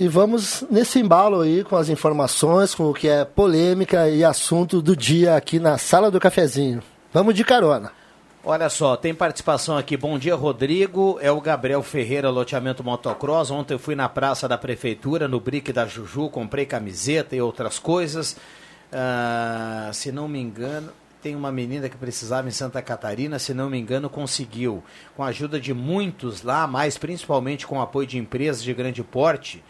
[0.00, 4.82] E vamos nesse embalo aí com as informações, com o que é polêmica e assunto
[4.82, 6.82] do dia aqui na sala do cafezinho.
[7.12, 7.92] Vamos de carona.
[8.42, 9.98] Olha só, tem participação aqui.
[9.98, 11.18] Bom dia, Rodrigo.
[11.20, 13.50] É o Gabriel Ferreira, loteamento motocross.
[13.50, 17.78] Ontem eu fui na praça da prefeitura, no Brick da Juju, comprei camiseta e outras
[17.78, 18.38] coisas.
[18.90, 20.90] Uh, se não me engano,
[21.22, 24.82] tem uma menina que precisava em Santa Catarina, se não me engano, conseguiu.
[25.14, 29.02] Com a ajuda de muitos lá, mas principalmente com o apoio de empresas de grande
[29.02, 29.62] porte,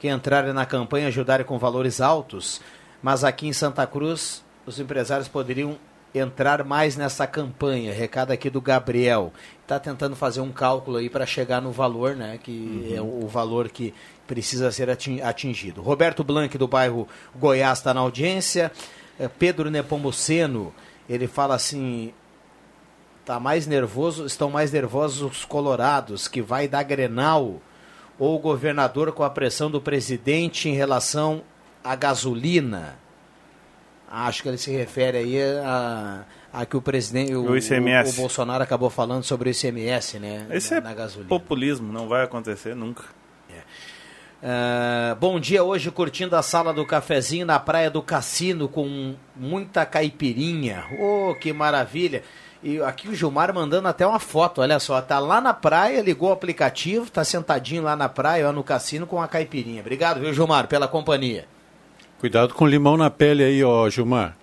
[0.00, 2.62] que entraram na campanha e ajudaram com valores altos.
[3.02, 5.76] Mas aqui em Santa Cruz, os empresários poderiam
[6.14, 7.92] entrar mais nessa campanha.
[7.92, 9.32] Recado aqui do Gabriel.
[9.62, 12.38] Está tentando fazer um cálculo aí para chegar no valor, né?
[12.40, 12.96] Que uhum.
[12.96, 13.92] é o valor que
[14.26, 15.82] precisa ser atingido.
[15.82, 18.70] Roberto Blanc, do bairro Goiás, está na audiência.
[19.18, 20.72] É, Pedro Nepomuceno,
[21.08, 22.14] ele fala assim.
[23.24, 27.58] Tá mais nervoso, estão mais nervosos os colorados, que vai dar Grenal,
[28.18, 31.42] ou o governador com a pressão do presidente em relação
[31.82, 32.98] à gasolina.
[34.14, 38.62] Acho que ele se refere aí a, a que o presidente, o, o, o, Bolsonaro
[38.62, 40.46] acabou falando sobre o ICMS, né?
[40.50, 41.28] Esse na, é na gasolina.
[41.28, 43.04] populismo, não vai acontecer nunca.
[44.44, 49.86] Uh, bom dia, hoje curtindo a sala do cafezinho na praia do Cassino com muita
[49.86, 50.84] caipirinha.
[51.00, 52.22] Oh, que maravilha!
[52.62, 56.28] E aqui o Gilmar mandando até uma foto, olha só, tá lá na praia, ligou
[56.28, 59.80] o aplicativo, tá sentadinho lá na praia, ó, no cassino com a caipirinha.
[59.80, 61.46] Obrigado, viu, Gilmar, pela companhia.
[62.24, 64.34] Cuidado com limão na pele aí, ó, Gilmar.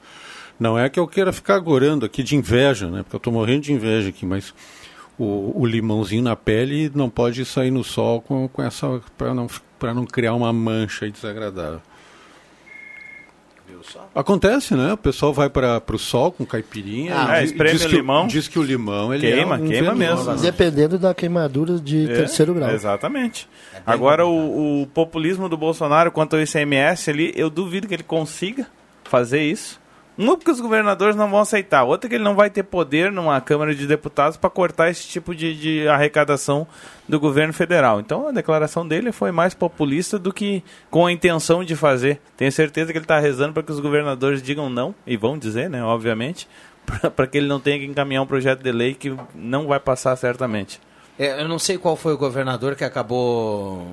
[0.60, 3.02] Não é que eu queira ficar gorando aqui de inveja, né?
[3.02, 4.54] Porque eu estou morrendo de inveja aqui, mas
[5.18, 9.48] o, o, limãozinho na pele não pode sair no sol com, com essa para não
[9.80, 11.82] para não criar uma mancha desagradável.
[14.14, 14.94] Acontece, né?
[14.94, 17.16] O pessoal vai para o sol com caipirinha.
[17.16, 18.28] Ah, diz, espreme diz o limão.
[18.28, 20.36] diz que o limão ele queima, é um queima mesmo.
[20.36, 22.70] Dependendo da queimadura de é, terceiro grau.
[22.70, 23.50] Exatamente.
[23.74, 28.04] É Agora, o, o, populismo do Bolsonaro quanto ao ICMS ali, eu duvido que ele
[28.04, 28.68] consiga
[29.04, 29.81] fazer isso.
[30.22, 31.84] Uma, porque os governadores não vão aceitar.
[31.84, 35.34] Outra, que ele não vai ter poder numa Câmara de Deputados para cortar esse tipo
[35.34, 36.68] de, de, arrecadação
[37.10, 38.00] do governo federal.
[38.00, 42.22] Então, a declaração dele foi mais populista do que com a intenção de fazer.
[42.38, 45.72] Tenho certeza que ele está rezando para que os governadores digam não, e vão dizer,
[45.72, 46.48] né, obviamente,
[47.16, 50.16] para que ele não tenha que encaminhar um projeto de lei que não vai passar
[50.16, 50.80] certamente.
[51.18, 53.88] É, eu não sei qual foi o governador que acabou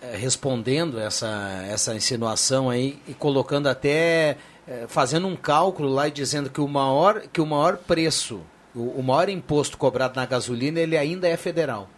[0.00, 4.36] é, respondendo essa, essa insinuação aí e colocando até
[4.70, 8.40] é, fazendo um cálculo lá e dizendo que o maior, que o maior preço,
[8.72, 11.88] o, o maior imposto cobrado na gasolina, ele ainda é federal.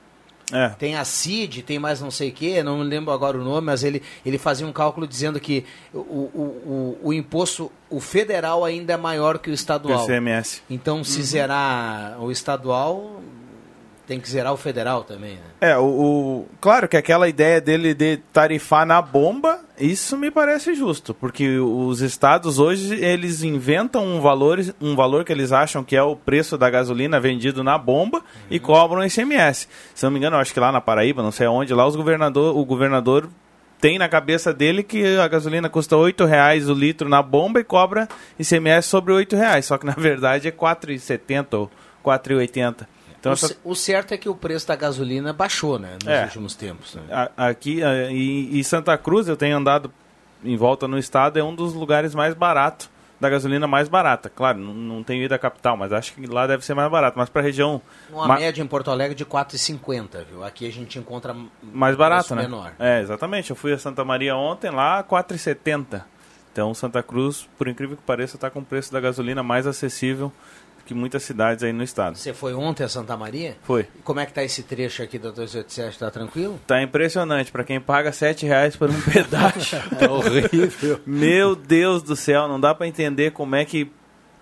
[0.50, 0.70] É.
[0.70, 3.66] Tem a CID, tem mais não sei o que, não me lembro agora o nome,
[3.66, 8.64] mas ele, ele fazia um cálculo dizendo que o, o, o, o imposto, o federal
[8.64, 10.04] ainda é maior que o estadual.
[10.04, 10.62] ICMS.
[10.68, 13.22] Então, se zerar o estadual,
[14.06, 15.40] tem que zerar o federal também, né?
[15.60, 20.74] É, o, o- claro que aquela ideia dele de tarifar na bomba, isso me parece
[20.74, 25.94] justo, porque os estados hoje eles inventam um valor, um valor que eles acham que
[25.96, 29.68] é o preço da gasolina vendido na bomba e cobram ICMS.
[29.94, 32.56] Se não me engano, acho que lá na Paraíba, não sei onde, lá os governador,
[32.56, 33.28] o governador
[33.80, 37.64] tem na cabeça dele que a gasolina custa R$ 8,00 o litro na bomba e
[37.64, 41.64] cobra ICMS sobre R$ 8,00, só que na verdade é R$ 4,70 ou
[42.04, 42.86] R$ 4,80.
[43.22, 45.96] Então o, essa o certo é que o preço da gasolina baixou, né?
[46.02, 46.24] Nos É.
[46.24, 46.96] últimos tempos.
[46.96, 47.02] né?
[47.10, 49.92] A- Aqui a- e, e Santa Cruz, eu tenho andado
[50.44, 54.28] em volta no estado, é um dos lugares mais baratos, da gasolina mais barata.
[54.28, 57.16] Claro, não, não tenho ido à capital, mas acho que lá deve ser mais barato.
[57.16, 57.80] Mas para a região
[58.10, 60.42] Uma ma- média em Porto Alegre de 4,50, viu?
[60.42, 61.32] Aqui a gente encontra
[61.62, 62.42] mais barata, né?
[62.42, 62.72] menor.
[62.80, 63.50] É, exatamente.
[63.50, 66.02] Eu fui a Santa Maria ontem, lá 4,70.
[66.52, 70.32] Então Santa Cruz, por incrível que pareça, está com o preço da gasolina mais acessível
[70.84, 72.16] que muitas cidades aí no estado.
[72.16, 73.56] Você foi ontem a Santa Maria?
[73.62, 73.86] Foi.
[74.04, 75.98] Como é que tá esse trecho aqui da 287?
[75.98, 76.60] Tá tranquilo?
[76.66, 77.52] Tá impressionante.
[77.52, 79.78] Para quem paga 7 reais por um pedágio.
[80.00, 81.00] É horrível.
[81.06, 83.90] Meu Deus do céu, não dá para entender como é que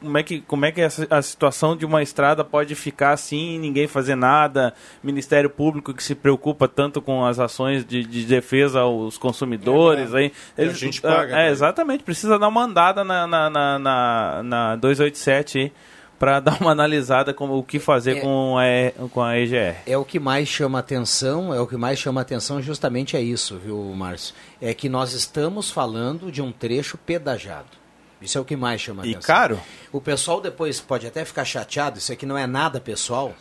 [0.00, 3.57] como é que como é que essa, a situação de uma estrada pode ficar assim
[3.57, 4.72] e ninguém fazer nada
[5.03, 10.33] Ministério Público que se preocupa tanto com as ações de, de defesa aos consumidores aí
[10.57, 11.50] E a gente paga, é, né?
[11.50, 15.72] exatamente precisa dar uma andada na na, na, na, na 287 aí
[16.20, 18.20] para dar uma analisada com o que fazer É.
[18.20, 21.76] com a E- com a EGR É o que mais chama atenção, é o que
[21.78, 24.35] mais chama atenção justamente é isso, viu, Márcio?
[24.61, 27.80] É que nós estamos falando de um trecho pedajado.
[28.20, 29.26] Isso é o que mais chama e atenção.
[29.35, 33.33] caro O pessoal depois pode até ficar chateado, isso aqui não é nada pessoal.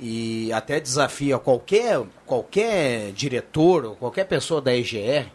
[0.00, 5.26] E até desafia qualquer, qualquer diretor ou qualquer pessoa da EGR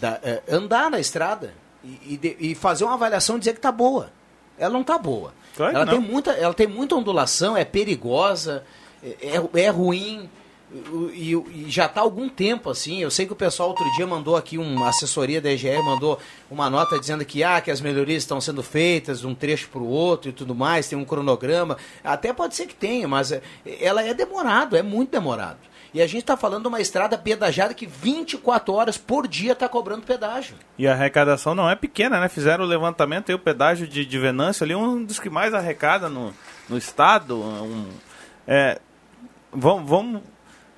[0.00, 1.52] da- eh, andar na estrada
[1.84, 4.10] e, e e fazer uma avaliação e dizer que está boa.
[4.58, 5.32] Ela não está boa.
[5.56, 8.64] Claro ela, tem muita, ela tem muita ondulação, é perigosa,
[9.02, 10.28] é, é- é ruim.
[11.14, 13.00] E, e- e já está há algum tempo assim.
[13.00, 16.18] Eu sei que o pessoal outro dia mandou aqui uma assessoria da EGR, mandou
[16.50, 19.80] uma nota dizendo que, ah, que as melhorias estão sendo feitas de um trecho para
[19.80, 21.76] o outro e tudo mais, tem um cronograma.
[22.02, 23.40] Até pode ser que tenha, mas é-
[23.80, 25.58] ela é demorado, é muito demorado.
[25.96, 29.66] E a gente está falando de uma estrada pedajada que 24 horas por dia está
[29.66, 30.54] cobrando pedágio.
[30.76, 32.28] E a arrecadação não é pequena, né?
[32.28, 36.10] Fizeram o levantamento e o pedágio de, de Venâncio ali, um dos que mais arrecada
[36.10, 36.34] no,
[36.68, 37.40] no estado.
[37.40, 37.88] Um,
[38.46, 38.78] é,
[39.50, 40.22] vamos, vamos,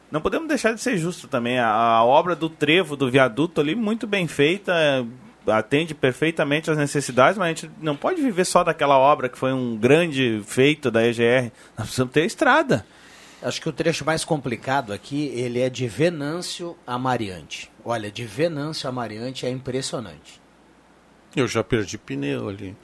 [0.09, 1.59] não podemos deixar de ser justo também.
[1.59, 5.05] A, a obra do trevo, do viaduto ali, muito bem feita, é,
[5.51, 9.53] atende perfeitamente às necessidades, mas a gente não pode viver só daquela obra que foi
[9.53, 11.51] um grande feito da EGR.
[11.77, 12.87] Nós precisamos ter estrada.
[13.41, 17.71] Acho que o trecho mais complicado aqui, ele é de Venâncio a Mariante.
[17.85, 20.41] Olha, de Venâncio a Mariante é impressionante.
[21.37, 22.77] Eu já perdi pneu ali.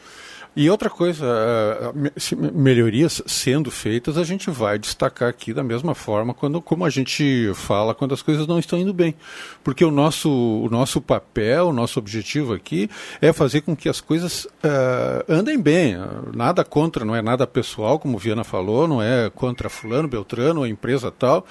[0.56, 6.32] E outra coisa, eh, melhorias sendo feitas, a gente vai destacar aqui da mesma forma
[6.32, 9.16] quando, como a gente fala quando as coisas não estão indo bem.
[9.64, 12.88] Porque o nosso, o nosso papel, o nosso objetivo aqui
[13.20, 15.96] é fazer com que as coisas eh, andem bem.
[16.32, 20.62] Nada contra, não é nada pessoal, como o Viana falou, não é contra fulano, beltrano,
[20.62, 21.44] a empresa tal.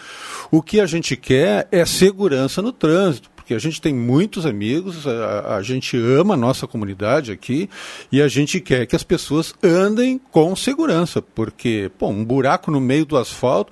[0.49, 5.05] O que a gente quer é segurança no trânsito porque a gente tem muitos amigos,
[5.05, 7.69] a, a gente ama a nossa comunidade aqui
[8.11, 12.81] e a gente quer que as pessoas andem com segurança, porque, pô, um buraco no
[12.81, 13.71] meio do asfalto.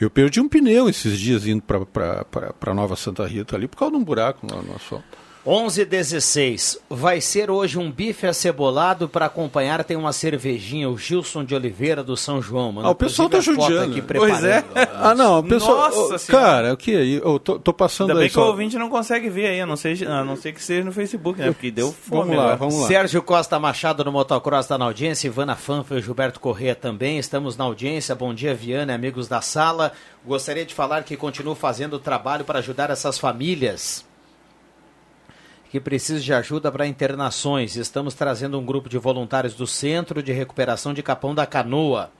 [0.00, 4.00] Eu perdi um pneu esses dias indo para Nova Santa Rita ali por causa de
[4.00, 5.04] um buraco no, no asfalto.
[5.46, 9.82] 11 16 Vai ser hoje um bife acebolado para acompanhar.
[9.84, 12.72] Tem uma cervejinha, o Gilson de Oliveira do São João.
[12.72, 13.92] Manda, Ah, o pessoal tá inclusive, foto judiando.
[13.98, 14.64] Aqui Pois é.
[15.02, 15.90] Ah, não, o pessoal.
[15.90, 16.44] Nossa Senhora.
[16.44, 17.14] cara, o que aí?
[17.14, 18.48] Eu tô, tô passando Ainda aí bem que o só.
[18.50, 21.40] ouvinte não consegue ver aí, a não ser, a não ser que seja no Facebook,
[21.40, 21.46] né?
[21.46, 22.86] Porque deu fome Vamos lá, vamos lá.
[22.86, 27.18] Sérgio Costa Machado no Motocross está na audiência, Ivana Fanfa e Gilberto Corrêa também.
[27.18, 28.14] Estamos na audiência.
[28.14, 29.92] Bom dia, Viana, amigos da sala.
[30.24, 34.04] Gostaria de falar que continuo fazendo o trabalho para ajudar essas famílias
[35.70, 37.76] que precisam de ajuda para internações.
[37.76, 42.10] Estamos trazendo um grupo de voluntários do Centro de Recuperação de Capão da Canoa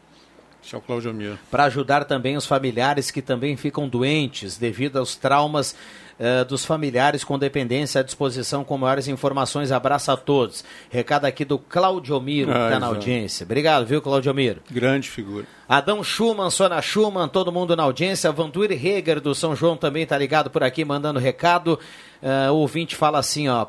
[0.64, 1.36] Esse é Claudio Mir.
[1.50, 5.74] para ajudar também os familiares que também ficam doentes devido aos traumas
[6.22, 9.72] eh, dos familiares com dependência à disposição com maiores informações.
[9.72, 10.62] Abraço a todos.
[10.90, 12.94] Recado aqui do Claudio Miro, que Ah, está na exato.
[12.94, 13.44] audiência.
[13.44, 14.60] Obrigado, viu, Claudio Miro?
[14.70, 15.46] Grande figura.
[15.66, 18.30] Adão Schumann, Sônia Schumann, todo mundo na audiência.
[18.30, 21.80] Vantuir Heger do São João também está ligado por aqui, mandando recado.
[22.22, 23.66] Eh, o ouvinte fala assim, ó.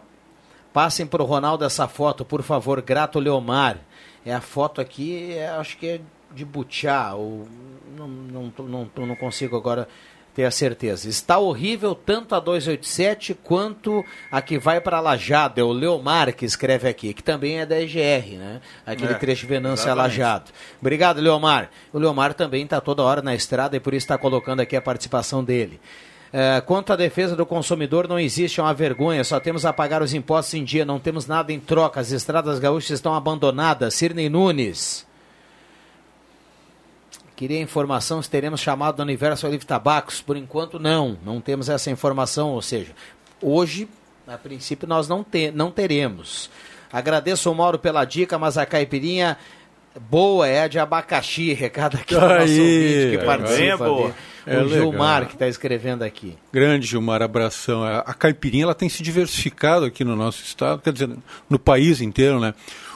[0.74, 2.82] Passem para o Ronaldo essa foto, por favor.
[2.82, 3.78] Grato Leomar.
[4.26, 6.02] É a foto aqui, é, acho que é
[6.34, 7.14] de Butiá.
[7.14, 7.48] Ou,
[7.98, 8.54] não, não,
[8.96, 9.88] não, não consigo agora
[10.34, 11.10] Tenha certeza.
[11.10, 15.60] Está horrível tanto a 287 quanto a que vai para Lajado.
[15.60, 18.62] É o Leomar que escreve aqui, que também é da EGR, né?
[18.86, 19.98] Aquele É, trecho a exatamente.
[19.98, 20.52] Lajado.
[20.80, 21.70] Obrigado, Leomar.
[21.91, 24.82] O Leomar também está toda hora na estrada e por isso está colocando aqui a
[24.82, 25.82] participação dele.
[26.34, 30.01] É, quanto à defesa do consumidor, não existe é uma vergonha, só temos a pagar
[30.01, 33.93] os impostos em dia, não temos nada em troca, as estradas gaúchas estão abandonadas.
[33.95, 35.05] Sirnei Nunes.
[37.42, 40.22] Queria informação se teremos chamado do Universo Olive Tabacos.
[40.22, 41.18] Por enquanto, não.
[41.26, 42.52] Não temos essa informação.
[42.52, 42.92] Ou seja,
[43.42, 43.89] hoje,
[44.28, 46.52] a princípio, nós não, te, não teremos.
[46.94, 49.39] Agradeço ao Mauro pela dica, mas a caipirinha
[50.00, 51.52] boa é a de abacaxi.
[51.58, 53.78] Recado aqui do nosso ouvinte que é, participa.
[53.86, 54.16] bem boa.
[54.46, 55.30] É o Gilmar legal.
[55.30, 56.38] que está escrevendo aqui.
[56.54, 57.84] Grande, Gilmar, abração.
[57.84, 61.10] A, a caipirinha ela tem se diversificado aqui no nosso estado, quer dizer,
[61.50, 62.54] no país inteiro, né?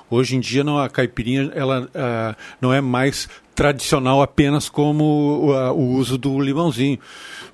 [0.10, 5.54] Hoje em dia não, a caipirinha ela ah, não é mais tradicional apenas como o,
[5.54, 7.00] a- o uso do limãozinho.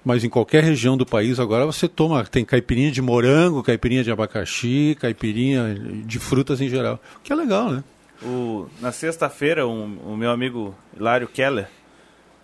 [0.04, 4.12] Mas em qualquer região do país agora você toma, tem caipirinha de morango, caipirinha de
[4.12, 5.76] abacaxi, caipirinha
[6.06, 7.00] de frutas em geral.
[7.24, 7.84] Que é legal, né?
[8.24, 11.68] O- na sexta-feira, um- o meu amigo Hilário Keller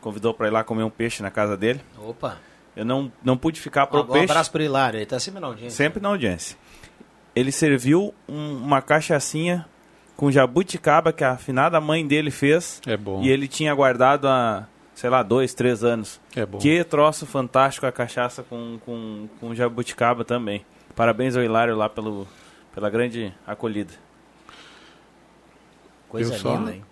[0.02, 1.82] convidou para ir lá comer um peixe na casa dele.
[2.00, 2.38] Opa.
[2.76, 4.98] Eu não, não pude ficar pro Um, um peixe, abraço para o Hilário.
[4.98, 5.72] Ele está sempre na audiência.
[5.76, 6.56] sempre na audiência.
[7.36, 9.66] Ele serviu um- uma cachaçinha
[10.18, 12.82] com jabuticaba que a afinada mãe dele fez.
[12.86, 13.22] É bom.
[13.22, 16.20] E ele tinha guardado há, sei lá, dois, três anos.
[16.36, 16.58] É bom.
[16.58, 20.66] Que troço fantástico a cachaça com, com, com jabuticaba também.
[20.96, 22.28] Parabéns ao Hilário lá pelo,
[22.74, 23.94] pela grande acolhida.
[26.10, 26.56] Coisa só?
[26.56, 26.84] linda, hein?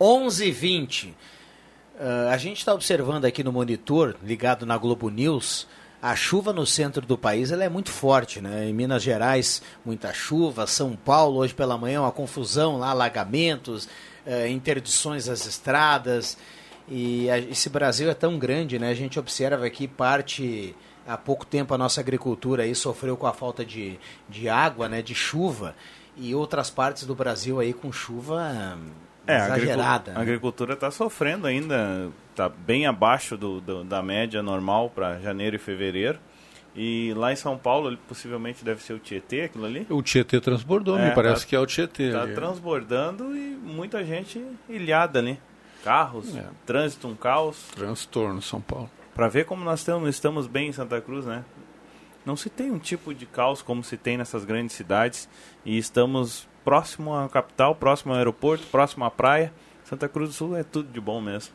[0.00, 1.14] 11 h 20
[2.30, 5.68] a gente está observando aqui no monitor, ligado na Globo News,
[6.02, 8.68] a chuva no centro do país ela é muito forte, né?
[8.68, 10.66] Em Minas Gerais, muita chuva.
[10.66, 13.88] São Paulo, hoje pela manhã, uma confusão lá, alagamentos,
[14.26, 16.36] eh, interdições às estradas.
[16.88, 18.90] E a- esse Brasil é tão grande, né?
[18.90, 20.74] A gente observa aqui parte
[21.06, 23.98] há pouco tempo a nossa agricultura aí sofreu com a falta de,
[24.28, 25.00] de água, né?
[25.02, 25.74] De chuva.
[26.16, 28.90] E outras partes do Brasil aí com chuva hum,
[29.26, 30.10] É, a exagerada.
[30.10, 30.20] a né?
[30.20, 35.58] agricultura está sofrendo ainda, está bem abaixo do, do- da média normal para janeiro e
[35.58, 36.18] fevereiro.
[36.74, 39.86] E lá em São Paulo, ele possivelmente deve ser o Tietê, aquilo ali.
[39.90, 42.04] O Tietê transbordou, É, me parece tá- que é o Tietê.
[42.04, 45.38] Está transbordando e muita gente ilhada ali.
[45.84, 46.46] Carros, É.
[46.64, 47.68] trânsito, um caos.
[47.74, 48.90] Transtorno, São Paulo.
[49.14, 51.44] Para ver como nós estamos, estamos bem em Santa Cruz, né?
[52.24, 55.28] Não se tem um tipo de caos como se tem nessas grandes cidades.
[55.66, 59.52] E estamos próximo à capital, próximo ao aeroporto, próximo à praia.
[59.84, 61.52] Santa Cruz do Sul é tudo de bom mesmo.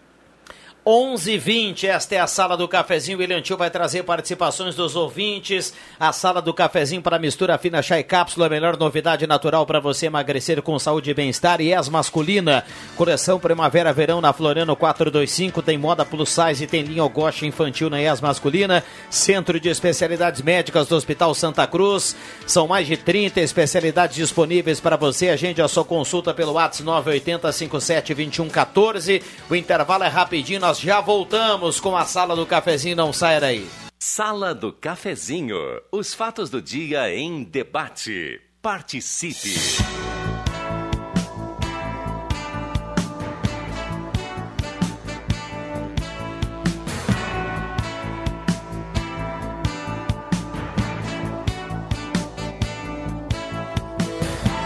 [0.88, 3.18] 11h20, esta é a sala do cafezinho.
[3.18, 5.74] William Tio vai trazer participações dos ouvintes.
[6.00, 8.46] A sala do cafezinho para mistura fina, chá e cápsula.
[8.46, 11.60] A melhor novidade natural para você emagrecer com saúde e bem-estar.
[11.60, 12.64] E és masculina.
[12.96, 15.62] Coleção Primavera-Verão na Floriano 425.
[15.62, 18.82] Tem moda plus size e tem linha Ogoche infantil na ES masculina.
[19.10, 22.16] Centro de especialidades médicas do Hospital Santa Cruz.
[22.46, 25.32] São mais de 30 especialidades disponíveis para você.
[25.32, 29.22] Agende a sua consulta pelo WhatsApp 980 57 21 14.
[29.50, 30.62] O intervalo é rapidinho.
[30.62, 32.96] Nós já voltamos com a sala do cafezinho.
[32.96, 33.68] Não saia daí.
[34.00, 35.58] Sala do Cafezinho.
[35.92, 38.40] Os fatos do dia em debate.
[38.62, 39.56] Participe.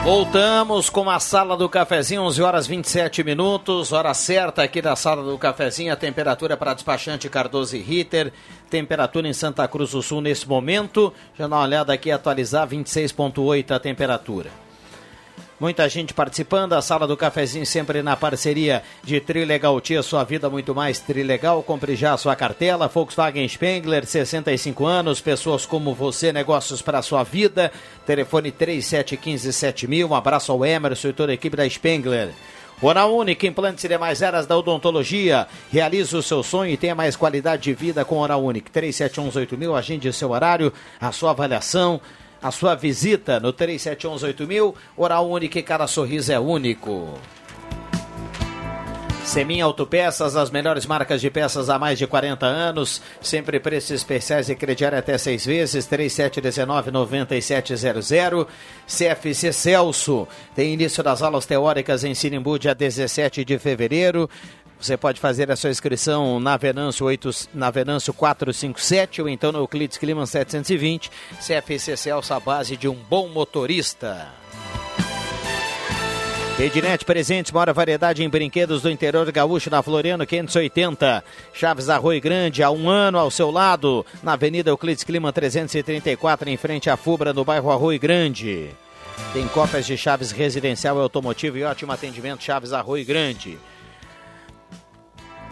[0.04, 5.22] Voltamos com a sala do cafezinho, 11 horas 27 minutos, hora certa aqui da sala
[5.22, 8.34] do cafezinho, a temperatura para despachante Cardoso e Ritter,
[8.68, 13.70] temperatura em Santa Cruz do Sul nesse momento, já dá uma olhada aqui, atualizar 26.8
[13.70, 14.49] a temperatura.
[15.62, 20.49] Muita gente participando, a sala do cafezinho sempre na parceria de Trilegal Tia, sua vida
[20.49, 21.62] muito mais Trilegal.
[21.62, 27.22] Compre já a sua cartela, Volkswagen Spengler, 65 anos, pessoas como você, negócios para sua
[27.22, 27.72] vida.
[28.07, 30.09] Telefone 37157000.
[30.09, 32.32] Um abraço ao Emerson e toda a equipe da Spengler.
[32.82, 35.45] Oral Única, implantes e demais eras da odontologia.
[35.72, 38.72] Realize o seu sonho e tenha mais qualidade de vida com Oral Única.
[38.82, 42.01] 37118000, agende seu horário, a sua avaliação,
[42.41, 44.73] a sua visita no 37118000.
[44.97, 47.19] Oral Única e cada sorriso é único.
[49.23, 53.01] Semin Autopeças, as melhores marcas de peças há mais de 40 anos.
[53.21, 55.87] Sempre preços especiais e crediário até seis vezes.
[55.87, 58.45] 3719-9700.
[58.85, 60.27] CFC Celso.
[60.53, 64.29] Tem início das aulas teóricas em Sinimbu, dia 17 de fevereiro.
[64.82, 69.59] Você pode fazer a sua inscrição na Venâncio, 8, na Venâncio 457 ou então no
[69.59, 71.11] Euclides Clima 720.
[71.39, 74.29] CFC Celso, a base de um bom motorista.
[76.59, 81.23] Ednet Presentes, maior variedade em brinquedos do interior gaúcho na Floriano 580.
[81.53, 86.57] Chaves Arroio Grande, há um ano ao seu lado, na Avenida Euclides Clima 334, em
[86.57, 88.69] frente à Fubra, no bairro Arroio Grande.
[89.32, 93.59] Tem cópias de chaves residencial e automotivo e ótimo atendimento Chaves Arroio Grande.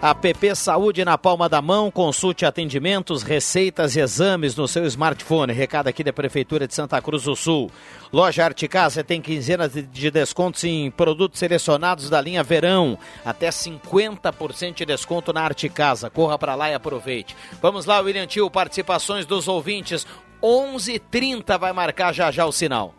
[0.02, 5.52] APP Saúde na palma da mão, consulte atendimentos, receitas e exames no seu smartphone.
[5.52, 7.70] Recado aqui da Prefeitura de Santa Cruz do Sul.
[8.12, 12.98] Loja Arte Casa tem quinzenas de descontos em produtos selecionados da linha Verão.
[13.26, 16.10] Até 50% de desconto na Arte Casa.
[16.10, 17.36] Corra para lá e aproveite.
[17.62, 20.08] Vamos lá, William Tio, participações dos ouvintes.
[20.42, 22.96] 11:30 vai marcar já já o sinal.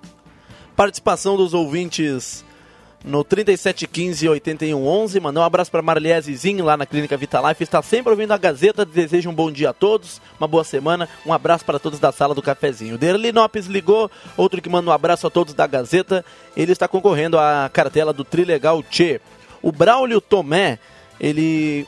[0.77, 2.45] Participação dos ouvintes
[3.05, 5.21] no 3715 8111.
[5.21, 7.65] Mandar um abraço para Marliesezinho lá na Clínica Vitalife.
[7.65, 8.85] Está sempre ouvindo a Gazeta.
[8.85, 11.09] Desejo um bom dia a todos, uma boa semana.
[11.25, 12.99] Um abraço para todos da sala do cafezinho.
[12.99, 16.25] Derli Nopes ligou, outro que manda um abraço a todos da Gazeta.
[16.57, 19.21] Ele está concorrendo à cartela do Trilegal Tchê.
[19.63, 20.79] O Braulio Tomé,
[21.19, 21.87] ele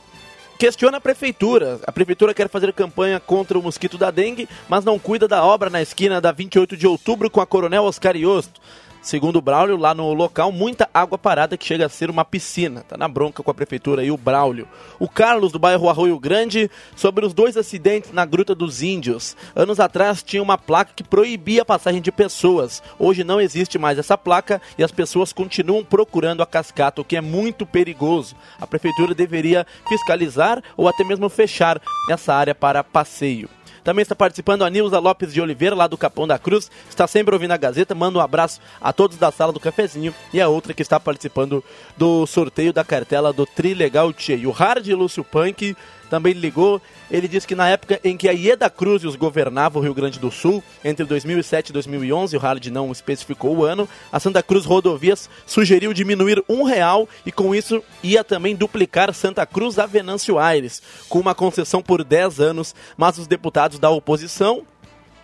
[0.59, 1.81] questiona a prefeitura.
[1.87, 5.69] A prefeitura quer fazer campanha contra o mosquito da dengue, mas não cuida da obra
[5.69, 8.61] na esquina da 28 de outubro com a Coronel Oscar Iosto.
[9.03, 12.85] Segundo o Braulio, lá no local, muita água parada que chega a ser uma piscina.
[12.89, 14.69] Tá na bronca com a prefeitura e o Braulio.
[14.97, 19.37] O Carlos, do bairro Arroio Grande, sobre os dois acidentes na Gruta dos Índios.
[19.57, 22.81] Anos atrás tinha uma placa que proibia a passagem de pessoas.
[22.97, 27.17] Hoje não existe mais essa placa e as pessoas continuam procurando a cascata, o que
[27.17, 28.37] é muito perigoso.
[28.61, 33.49] A prefeitura deveria fiscalizar ou até mesmo fechar essa área para passeio.
[33.85, 36.71] Também está participando a Nilza Lopes de Oliveira, lá do Capão da Cruz.
[36.89, 37.95] Está sempre ouvindo a Gazeta.
[37.95, 40.15] Manda um abraço a todos da sala do cafezinho.
[40.33, 41.65] E a outra que está participando
[41.97, 44.35] do sorteio da cartela do Trilegal Tchê.
[44.47, 45.77] O Hard Lúcio Punk
[46.13, 46.79] também ligou.
[47.11, 50.31] Ele disse que na época em que a Ieda Cruzes governava o Rio Grande do
[50.31, 55.31] Sul, entre 2007 e 2011, o Hard não especificou o ano, a Santa Cruz Rodovias
[55.47, 60.83] sugeriu diminuir um real e com isso ia também duplicar Santa Cruz a Venâncio Aires,
[61.09, 64.67] com uma concessão por 10 anos, mas os deputados da oposição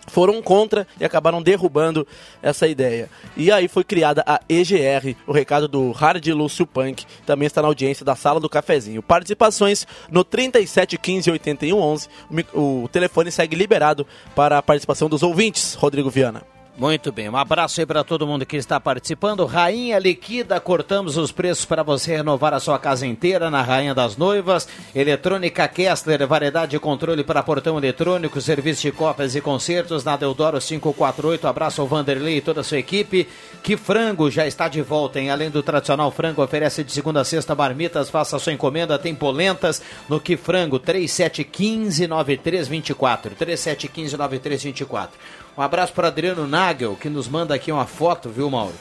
[0.09, 2.07] foram contra e acabaram derrubando
[2.43, 3.09] essa ideia.
[3.37, 7.69] E aí foi criada a EGR, o recado do Hard Lúcio Punk, também está na
[7.69, 9.03] audiência da Sala do Cafezinho.
[9.03, 12.09] Participações no 37 15 81 11.
[12.53, 16.58] O, o telefone segue liberado para a participação dos ouvintes, Rodrigo Viana.
[16.79, 19.45] Muito bem, um abraço aí para todo mundo que está participando.
[19.45, 24.17] Rainha Liquida, cortamos os preços para você renovar a sua casa inteira na Rainha das
[24.17, 24.69] Noivas.
[24.95, 30.61] Eletrônica Kessler, variedade de controle para portão eletrônico, serviço de cópias e concertos na Deodoro
[30.61, 31.49] 548.
[31.49, 33.27] Abraço ao Vanderlei e toda a sua equipe.
[33.61, 35.31] Que frango já está de volta, hein?
[35.31, 39.83] Além do tradicional frango, oferece de segunda a sexta marmitas, faça sua encomenda, tem polentas
[40.09, 43.35] no Que Frango 3715 9324.
[43.35, 45.19] 3715 9324.
[45.59, 48.77] Um abraço para Adriano Nagel, que nos manda aqui uma foto, viu, Mauro?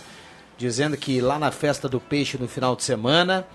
[0.60, 3.48] Dizendo que lá na festa do peixe no final de semana,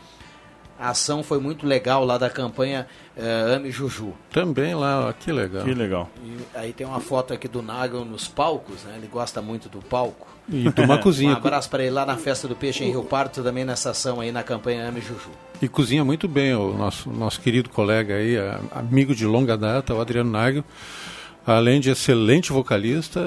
[0.76, 2.84] a ação foi muito legal lá da campanha
[3.16, 4.12] uh, Ame Juju.
[4.32, 5.62] Também lá, que legal.
[5.62, 6.10] Que legal.
[6.20, 8.94] E aí tem uma foto aqui do Nagel nos palcos, né?
[8.96, 10.26] Ele gosta muito do palco.
[10.48, 11.34] E de uma cozinha.
[11.34, 14.20] Um abraço para ele lá na festa do peixe em Rio Parto, também nessa ação
[14.20, 15.30] aí na campanha Ame Juju.
[15.62, 18.34] E cozinha muito bem o nosso, nosso querido colega aí,
[18.72, 20.64] amigo de longa data, o Adriano Nagel
[21.46, 23.20] além de excelente vocalista,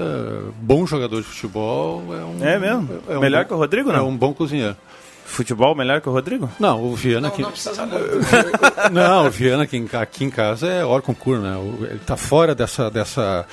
[0.59, 2.03] bom jogador de futebol.
[2.13, 3.01] É, um, é mesmo?
[3.09, 3.99] É um melhor bom, que o Rodrigo, não?
[3.99, 4.75] É um bom cozinheiro.
[5.25, 6.49] Futebol melhor que o Rodrigo?
[6.59, 7.41] Não, o Viana aqui.
[7.41, 7.51] Não,
[8.91, 11.57] não, não, o Viana aqui, aqui em casa é hora concurso, né?
[11.89, 12.91] Ele tá fora dessa.
[12.91, 13.45] dessa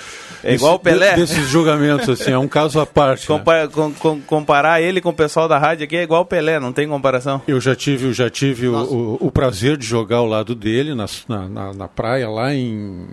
[0.45, 1.17] é igual o Pelé?
[1.17, 3.27] Desses julgamentos, assim, é um caso à parte.
[3.27, 3.69] Compa né?
[3.69, 6.75] com, com, comparar ele com o pessoal da rádio aqui é igual o Pelé, não
[6.75, 7.41] tem comparação.
[7.49, 10.95] Eu já tive, eu já tive o, o, o, prazer de jogar ao lado dele
[10.95, 11.07] na,
[11.49, 13.09] na, na praia lá em.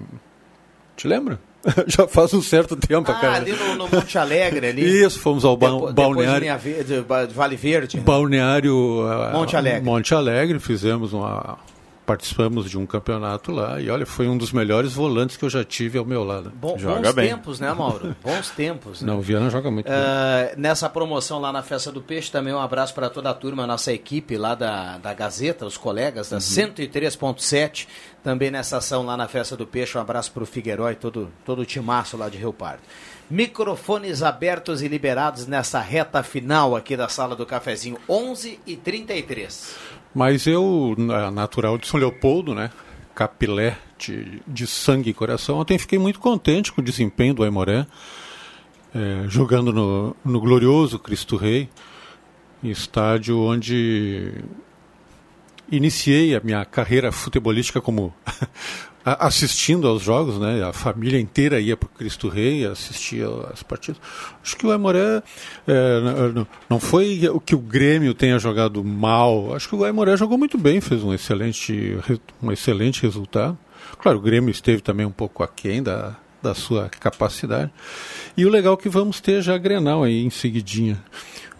[0.99, 1.39] Te lembra?
[1.87, 3.35] Já faz um certo tempo, ah, cara.
[3.37, 5.01] ali no, no, Monte Alegre ali.
[5.01, 6.57] Isso, fomos ao ba depois, balneário.
[6.57, 7.99] Verde, Vale Verde.
[8.01, 9.81] Balneário uh, Monte Alegre.
[9.81, 11.57] Monte Alegre, fizemos uma
[12.10, 15.64] participamos de um campeonato lá e olha, foi um dos melhores volantes que eu já
[15.64, 16.51] tive ao meu lado.
[16.55, 17.30] Bom, joga bons bem.
[17.30, 18.16] tempos, né, Mauro?
[18.26, 19.03] Bons tempos.
[19.03, 19.12] Né?
[19.12, 20.55] Não, o Viana joga muito uh, bem.
[20.57, 23.93] Nessa promoção lá na Festa do Peixe, também um abraço para toda a turma, nossa
[23.93, 26.41] equipe lá da, da Gazeta, os colegas da uhum.
[26.41, 27.88] 103.7,
[28.24, 31.32] também nessa ação lá na Festa do Peixe, um abraço para o Figueiredo e todo,
[31.45, 32.82] todo o timaço lá de Rio Pardo.
[33.30, 39.89] Microfones abertos e liberados nessa reta final aqui da sala do cafezinho, 11 e 33
[40.13, 40.95] mas eu,
[41.34, 42.71] natural de São Leopoldo, né?
[43.13, 47.86] Capilé de, de sangue e coração, ontem fiquei muito contente com o desempenho do Aimoré,
[48.95, 51.69] é, jogando no, no glorioso Cristo Rei,
[52.63, 54.34] estádio onde
[55.72, 58.13] iniciei a minha carreira futebolística como
[59.03, 60.63] assistindo aos jogos, né?
[60.63, 64.01] A família inteira ia para o Cristo Rei, assistia às partidas.
[64.43, 65.24] Acho que o Aimoré
[65.67, 69.55] é, não foi o que o Grêmio tenha jogado mal.
[69.55, 71.97] Acho que o Aimoré jogou muito bem, fez um excelente,
[72.41, 73.57] um excelente resultado.
[73.99, 77.72] Claro, o Grêmio esteve também um pouco aquém da, da sua capacidade.
[78.36, 81.01] E o legal é que vamos ter já a Grenal aí em seguidinha.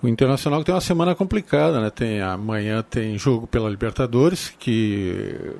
[0.02, 1.89] O Internacional tem uma semana complicada, né?
[1.89, 5.54] Tem amanhã tem jogo pela Libertadores, que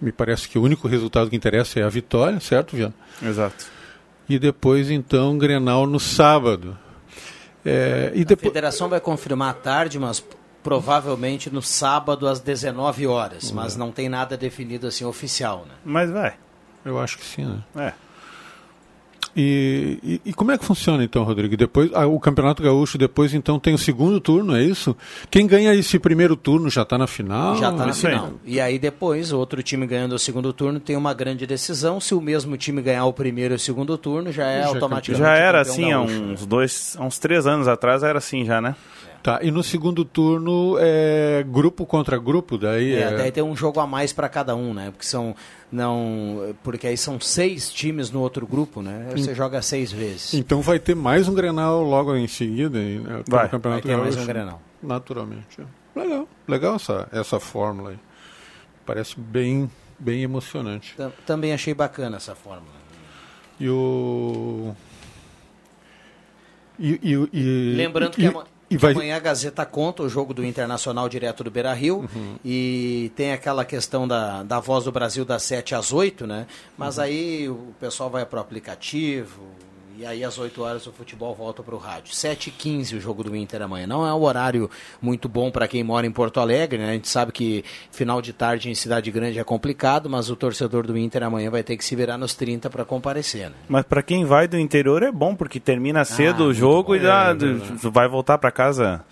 [0.00, 2.94] me parece que o único resultado que interessa é a vitória, certo, Viana?
[3.22, 3.66] Exato.
[4.28, 6.76] E depois, então, Grenal no sábado.
[7.64, 8.48] É, e depois...
[8.48, 10.24] A federação vai confirmar à tarde, mas
[10.62, 15.74] provavelmente no sábado às 19 horas, mas não tem nada definido assim oficial, né?
[15.84, 16.34] Mas vai.
[16.84, 17.62] Eu acho que sim, né?
[17.76, 17.92] É.
[19.36, 21.56] E, e, e, como é que funciona então, Rodrigo?
[21.56, 24.96] Depois, ah, o Campeonato Gaúcho depois então tem o segundo turno, é isso?
[25.30, 27.56] Quem ganha esse primeiro turno já está na final?
[27.56, 28.32] Já está na final.
[28.44, 32.00] E aí depois, outro time ganhando o segundo turno tem uma grande decisão.
[32.00, 35.24] Se o mesmo time ganhar o primeiro e o segundo turno, já é já automaticamente.
[35.24, 38.76] Já era assim há uns dois, há uns três anos atrás era assim já, né?
[39.24, 43.16] Tá, e no segundo turno é grupo contra grupo, daí é, é...
[43.16, 44.90] daí tem um jogo a mais para cada um, né?
[44.90, 45.34] Porque são
[45.72, 49.08] não, porque aí são seis times no outro grupo, né?
[49.12, 49.34] Você hum.
[49.34, 50.34] joga seis vezes.
[50.34, 53.22] Então vai ter mais um Grenal logo em seguida, né?
[53.26, 54.60] vai, campeonato vai ter mais um Grenal.
[54.82, 55.58] Naturalmente.
[55.96, 57.98] Legal, legal essa essa fórmula aí.
[58.84, 60.94] Parece bem bem emocionante.
[61.24, 62.74] Também achei bacana essa fórmula.
[63.58, 64.76] E o
[66.78, 68.92] e, e, e Lembrando que é e vai...
[68.92, 72.08] Amanhã a Gazeta conta o jogo do Internacional direto do Beira Rio.
[72.14, 72.36] Uhum.
[72.44, 76.46] E tem aquela questão da, da voz do Brasil das 7 às 8, né?
[76.76, 77.04] Mas uhum.
[77.04, 79.42] aí o pessoal vai para o aplicativo,
[79.96, 82.12] e aí às 8 horas o futebol volta para o rádio.
[82.12, 83.86] 7h15 o jogo do Inter amanhã.
[83.86, 84.68] Não é um horário
[85.00, 86.90] muito bom para quem mora em Porto Alegre, né?
[86.90, 90.86] A gente sabe que final de tarde em cidade grande é complicado, mas o torcedor
[90.86, 93.56] do Inter amanhã vai ter que se virar nos 30 para comparecer, né?
[93.68, 96.96] Mas para quem vai do interior é bom, porque termina cedo ah, o jogo bom.
[96.96, 99.04] e dá, é, vai voltar para casa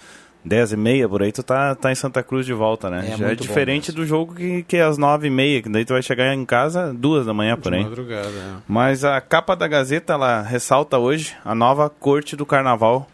[0.44, 3.10] 10 e meia, por aí tu tá, tá em Santa Cruz de volta, né?
[3.12, 5.84] É, Já é diferente do jogo que, que é às 9 e meia, que daí
[5.84, 7.84] tu vai chegar em casa duas da manhã, por aí.
[7.84, 8.54] Madrugada, é.
[8.66, 13.06] Mas a capa da Gazeta, ela ressalta hoje a nova corte do carnaval,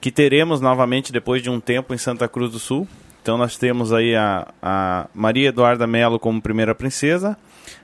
[0.00, 2.88] que teremos novamente depois de um tempo em Santa Cruz do Sul.
[3.22, 7.36] Então nós temos aí a, a Maria Eduarda Melo como primeira princesa,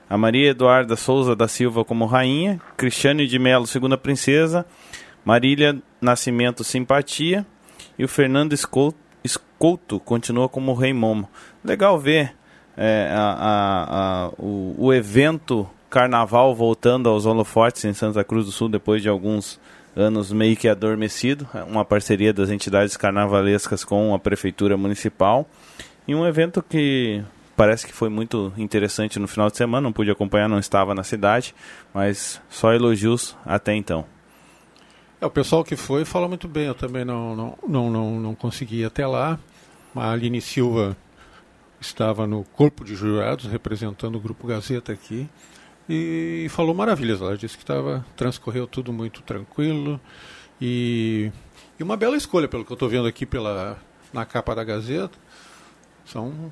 [0.09, 4.65] a Maria Eduarda Souza da Silva como rainha, Cristiane de Melo segunda princesa,
[5.25, 7.45] Marília Nascimento Simpatia,
[7.97, 11.29] e o Fernando Escolto continua como Rei Momo.
[11.63, 12.33] Legal ver
[12.75, 18.51] é, a, a, a, o, o, evento carnaval voltando aos holofotes em Santa Cruz do
[18.51, 19.59] Sul depois de alguns
[19.95, 21.47] anos meio que adormecido.
[21.53, 25.47] É uma parceria das entidades carnavalescas com a Prefeitura Municipal.
[26.07, 27.23] E um evento que
[27.55, 29.81] parece que foi muito interessante no final de semana.
[29.81, 31.53] Não pude acompanhar, não estava na cidade,
[31.93, 34.05] mas só elogios até então.
[35.23, 38.35] É, o pessoal que foi fala muito bem, eu também não, não, não, não, não
[38.35, 39.39] consegui ir até lá.
[39.95, 40.97] A Aline Silva
[41.79, 45.29] estava no corpo de jurados, representando o Grupo Gazeta aqui,
[45.87, 47.21] e falou maravilhas.
[47.21, 49.97] Ela disse que estava, transcorreu tudo muito tranquilo
[50.59, 51.31] e,
[51.79, 53.77] e uma bela escolha, pelo que eu estou vendo aqui pela,
[54.11, 55.17] na capa da Gazeta.
[56.05, 56.51] São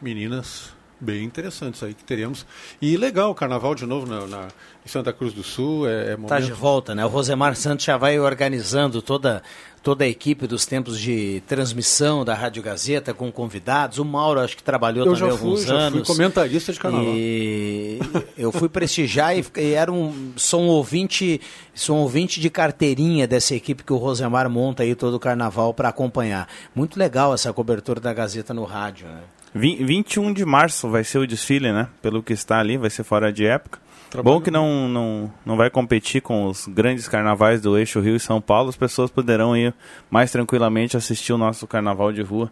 [0.00, 2.46] meninas bem interessantes aí que teremos.
[2.80, 4.48] E legal, o carnaval de novo na, na
[4.84, 5.88] em Santa Cruz do Sul.
[5.88, 6.28] É, é momento...
[6.28, 7.04] Tá de volta, né?
[7.04, 9.42] O Rosemar Santos já vai organizando toda,
[9.82, 13.98] toda a equipe dos tempos de transmissão da Rádio Gazeta com convidados.
[13.98, 16.06] O Mauro acho que trabalhou eu também fui, alguns já anos.
[16.06, 17.14] Fui comentarista de carnaval.
[17.14, 17.98] E
[18.36, 21.40] eu fui prestigiar e, e era um, sou um ouvinte,
[21.74, 25.72] sou um ouvinte de carteirinha dessa equipe que o Rosemar monta aí todo o carnaval
[25.72, 26.46] para acompanhar.
[26.74, 29.20] Muito legal essa cobertura da Gazeta no rádio, né?
[29.54, 31.88] 21 de março vai ser o desfile, né?
[32.02, 33.78] Pelo que está ali, vai ser fora de época.
[34.10, 34.36] Trabalho.
[34.36, 38.20] Bom que não, não, não vai competir com os grandes carnavais do eixo Rio e
[38.20, 38.68] São Paulo.
[38.68, 39.74] As pessoas poderão ir
[40.10, 42.50] mais tranquilamente assistir o nosso carnaval de rua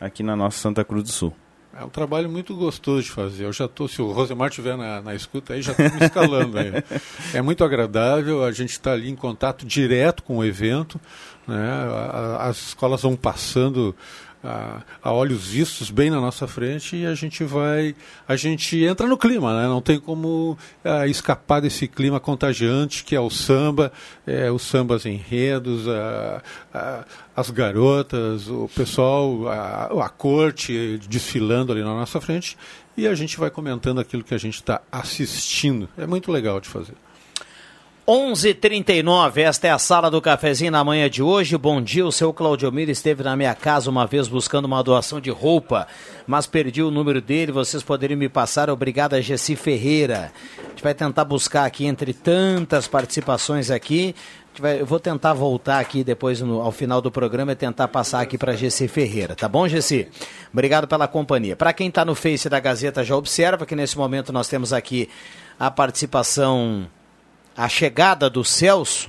[0.00, 1.32] aqui na nossa Santa Cruz do Sul.
[1.78, 3.44] É um trabalho muito gostoso de fazer.
[3.44, 6.58] Eu já estou, se o Rosemar estiver na, na escuta aí, já estou me escalando
[6.58, 6.72] aí.
[7.34, 10.98] É muito agradável, a gente está ali em contato direto com o evento.
[11.46, 11.70] Né?
[12.40, 13.94] As escolas vão passando
[14.46, 17.94] a, a, olhos vistos bem na nossa frente e a gente vai
[18.28, 19.68] a gente entra no clima né?
[19.68, 23.92] não tem como a, escapar desse clima contagiante que é o samba
[24.26, 32.20] é, os sambas enredos a, as garotas o pessoal a, corte desfilando ali na nossa
[32.20, 32.56] frente
[32.96, 36.68] e a gente vai comentando aquilo que a gente está assistindo é muito legal de
[36.68, 36.94] fazer
[38.06, 39.42] 11:39.
[39.42, 41.58] Esta é a sala do cafezinho na manhã de hoje.
[41.58, 45.20] Bom dia, o seu Claudio Mira esteve na minha casa uma vez buscando uma doação
[45.20, 45.88] de roupa,
[46.24, 47.50] mas perdi o número dele.
[47.50, 48.70] Vocês poderiam me passar?
[48.70, 50.32] Obrigado a Gessi Ferreira.
[50.56, 54.14] A gente vai tentar buscar aqui entre tantas participações aqui.
[54.56, 58.20] Vai, eu vou tentar voltar aqui depois no, ao final do programa e tentar passar
[58.20, 60.06] aqui para Gessi Ferreira, tá bom, Gessi?
[60.52, 61.56] Obrigado pela companhia.
[61.56, 65.08] Para quem está no Face da Gazeta já observa que nesse momento nós temos aqui
[65.58, 66.86] a participação
[67.56, 69.08] a chegada do Celso,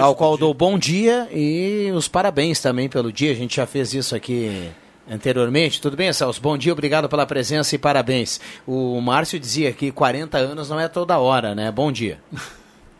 [0.00, 3.32] ao qual dou bom dia e os parabéns também pelo dia.
[3.32, 4.70] A gente já fez isso aqui
[5.10, 5.80] anteriormente.
[5.80, 6.40] Tudo bem, Celso?
[6.40, 8.40] Bom dia, obrigado pela presença e parabéns.
[8.66, 11.70] O Márcio dizia que 40 anos não é toda hora, né?
[11.70, 12.20] Bom dia.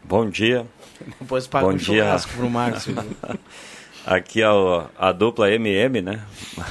[0.02, 0.66] Bom dia.
[1.20, 2.02] Depois paga bom um dia.
[2.04, 2.94] churrasco pro Márcio.
[4.05, 4.50] Aqui a,
[4.98, 6.22] a dupla MM, né?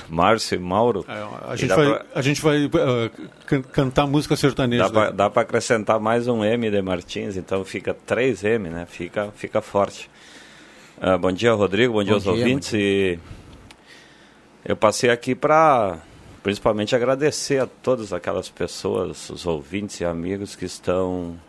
[0.10, 1.06] Márcio e Mauro.
[1.08, 2.06] É, a, gente vai, pra...
[2.14, 2.70] a gente vai uh,
[3.46, 4.90] can cantar música sertaneja.
[5.14, 8.86] Dá para acrescentar mais um M de Martins, então fica 3M, né?
[8.86, 10.10] Fica, fica forte.
[10.98, 11.94] Uh, bom dia, Rodrigo.
[11.94, 12.74] Bom, bom dia aos dia, ouvintes.
[12.74, 13.18] E
[14.66, 16.00] eu passei aqui para
[16.44, 21.40] principalmente agradecer a todas aquelas pessoas, os ouvintes e amigos que estão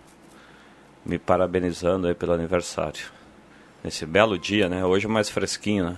[1.05, 3.22] me parabenizando aí pelo aniversário
[3.83, 4.85] nesse belo dia, né?
[4.85, 5.97] Hoje mais fresquinho, né?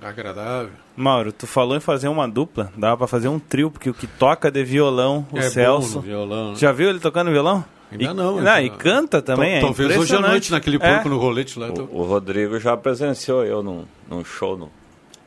[0.00, 0.70] Agradável.
[0.94, 4.06] Mauro, tu falou em fazer uma dupla, dava para fazer um trio, porque o que
[4.06, 6.00] toca de violão, o é Celso.
[6.00, 6.54] violão.
[6.54, 7.64] Já viu ele tocando violão?
[7.90, 8.40] Ainda e, não.
[8.40, 11.10] Não, e canta também, é Talvez hoje à noite naquele porco é.
[11.10, 11.68] no rolete lá.
[11.68, 14.70] O, o, Rodrigo já presenciou eu num, num show no,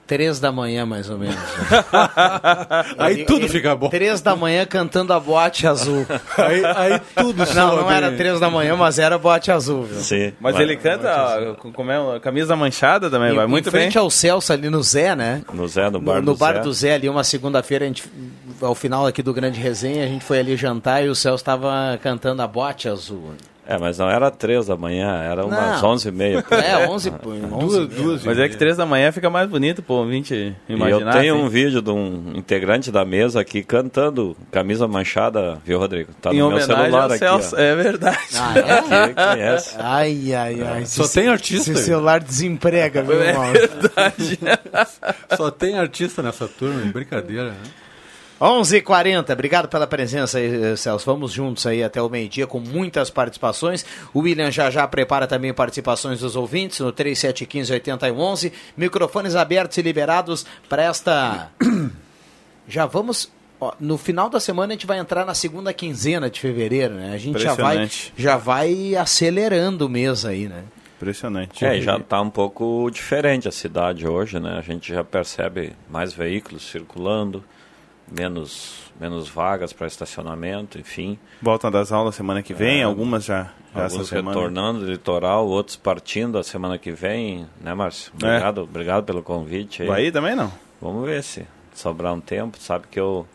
[0.10, 1.38] Três da manhã, mais ou menos.
[2.97, 3.89] aí ele, tudo ele, fica bom.
[3.89, 6.03] Três da manhã cantando a boate azul.
[6.36, 9.99] aí, aí tudo Não, não era três da manhã, mas era boate azul, viu?
[9.99, 10.34] Sim.
[10.39, 13.93] Mas vai, ele canta com, com a camisa manchada também, e, vai muito em frente
[13.93, 14.01] bem.
[14.01, 15.43] ao Celso ali no Zé, né?
[15.53, 16.60] No Zé, no bar no, do no bar Zé.
[16.62, 18.03] do Zé ali, uma segunda-feira, a gente,
[18.60, 21.99] ao final aqui do Grande Resenha, a gente foi ali jantar e o Celso estava
[22.01, 23.36] cantando a boate azul.
[23.72, 25.89] É, mas não era três da manhã, era umas Não.
[25.91, 26.43] onze e meia.
[26.49, 27.11] É, onze,
[27.53, 30.34] onze Duas, duas Mas é que três da manhã fica mais bonito, pô, ouvinte
[30.67, 31.15] E imaginar.
[31.15, 31.43] eu tenho assim.
[31.43, 36.11] um vídeo de um integrante da mesa aqui cantando camisa manchada, viu, Rodrigo?
[36.20, 37.20] Tá em no meu celular aqui.
[37.20, 37.55] Celso.
[37.57, 38.17] É verdade.
[38.36, 39.03] Ah, é?
[39.03, 39.76] Aqui, conhece.
[39.78, 40.86] Ai, ai, ai.
[40.88, 41.72] Só Esse- tem artista.
[41.72, 44.39] Esse celular desemprega, viu, É verdade.
[45.38, 47.51] Só tem artista nessa turma, brincadeira.
[47.51, 47.57] Né?
[48.40, 51.06] 11h40, obrigado pela presença aí, Celso.
[51.06, 53.86] Vamos juntos aí até o meio-dia com muitas participações.
[54.14, 58.54] O William já já prepara também participações dos ouvintes no 3715-8111.
[58.78, 61.50] Microfones abertos e liberados para esta.
[62.66, 63.30] já vamos.
[63.60, 67.12] ó, no final da semana a gente vai entrar na segunda quinzena de fevereiro, né?
[67.14, 68.14] A gente já vai, Impressionante.
[68.18, 70.64] já vai acelerando o mês aí, né?
[70.96, 71.66] Impressionante.
[71.66, 74.58] É, já está um pouco diferente a cidade hoje, né?
[74.58, 77.44] A gente já percebe mais veículos circulando,
[78.12, 81.18] menos, menos vagas para estacionamento, enfim.
[81.41, 85.76] Volta das aulas semana que vem, É, algumas já, já Alguns retornando do litoral, outros
[85.76, 88.12] partindo a semana que vem, né, Márcio?
[88.16, 89.84] Obrigado, obrigado pelo convite.
[89.84, 89.88] aí.
[89.88, 90.51] Vai aí também não?
[90.82, 92.57] Vamos ver se sobrar um tempo.
[92.60, 93.28] Sabe que eu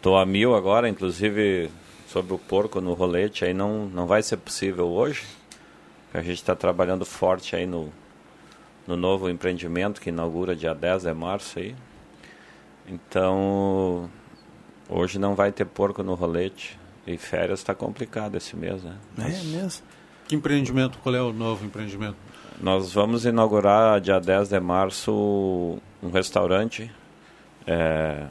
[0.00, 1.70] tô a mil agora, inclusive
[2.08, 5.24] sobre o porco no rolete, aí não, não vai ser possível hoje.
[6.12, 7.92] A gente está trabalhando forte aí no,
[8.86, 11.74] no novo empreendimento que inaugura dia 10 de março aí.
[12.90, 14.10] Então,
[14.88, 16.78] hoje não vai ter porco no rolete.
[17.06, 18.94] E férias está complicado esse mês, né?
[19.18, 19.82] É mesmo.
[20.28, 20.98] Que empreendimento?
[20.98, 22.16] Qual é o novo empreendimento?
[22.60, 26.90] Nós vamos inaugurar dia 10 de março um restaurante
[27.66, 28.26] é,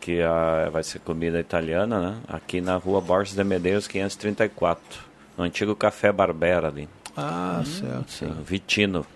[0.00, 2.16] que a- vai ser comida italiana, né?
[2.28, 5.00] Aqui na rua Borges de Medeiros 534,
[5.36, 8.10] no antigo Café Barbera ali, Ah, certo.
[8.10, 9.06] sim, Vitino.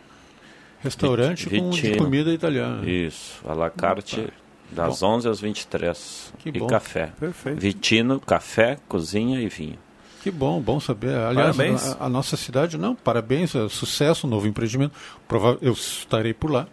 [0.81, 2.05] Restaurante com de Vitino.
[2.05, 2.89] comida italiana.
[2.89, 4.33] Isso, à la carte
[4.75, 6.33] das 11 às 23.
[6.39, 6.67] Que e bom.
[6.67, 7.13] café.
[7.19, 7.61] Perfeito.
[7.61, 9.79] Vitino, café, cozinha e vinho.
[10.23, 11.15] Que bom, bom saber.
[11.17, 11.97] Aliás, Parabéns.
[11.99, 14.93] a, a nossa cidade, não, parabéns, é, sucesso, novo empreendimento.
[15.27, 16.67] Prova eu estarei por lá.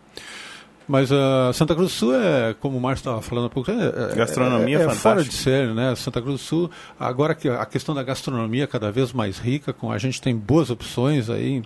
[0.87, 3.75] Mas a Santa Cruz do Sul é, como o Márcio estava falando há pouco, é,
[4.11, 5.09] é- Gastronomia é, é fantástica.
[5.09, 5.93] fora de série, né?
[5.95, 9.71] Santa Cruz do Sul, agora que a questão da gastronomia é cada vez mais rica,
[9.71, 11.63] com a gente tem boas opções aí em,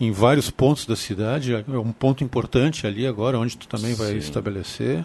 [0.00, 4.12] em vários pontos da cidade, é um ponto importante ali agora, onde tu também vai
[4.12, 4.18] Sim.
[4.18, 5.04] estabelecer,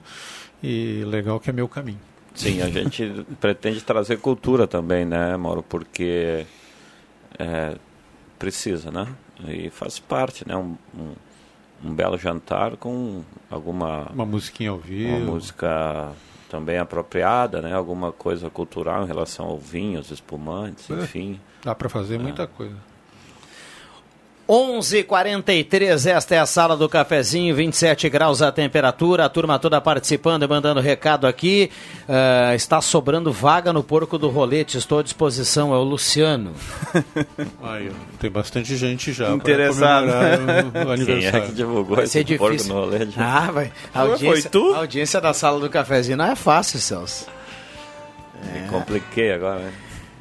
[0.64, 1.99] e legal que é meu caminho.
[2.36, 5.64] Sim, a gente pretende trazer cultura também, né, Mauro?
[5.64, 6.45] Porque
[7.38, 7.76] é,
[8.38, 9.07] precisa, né?
[9.47, 10.55] E faz parte, né?
[10.55, 11.14] Um, um,
[11.86, 15.16] um belo jantar com alguma Uma musiquinha ao vivo.
[15.16, 16.12] uma música
[16.49, 17.74] também apropriada, né?
[17.74, 20.93] Alguma coisa cultural em relação ao vinho, aos espumantes, É.
[20.95, 21.39] enfim.
[21.64, 22.76] Dá para fazer muita coisa.
[24.50, 30.41] 11:43 esta é a sala do cafezinho, 27 graus a temperatura, a turma toda participando
[30.41, 31.70] e mandando recado aqui.
[32.08, 36.54] Uh, está sobrando vaga no porco do rolete, estou à disposição, é o Luciano.
[37.62, 40.08] Aí, tem bastante gente já interessada.
[40.08, 41.06] O, aniversário.
[41.06, 42.47] Quem é que divulgou vai esse difícil.
[42.47, 43.14] porco no rolete?
[43.20, 43.72] Ah, vai.
[43.93, 44.74] A audiência, Foi tu?
[44.74, 47.28] A audiência da sala do cafezinho não é fácil, Celso.
[48.56, 48.62] É.
[48.62, 49.74] Me compliquei agora, né?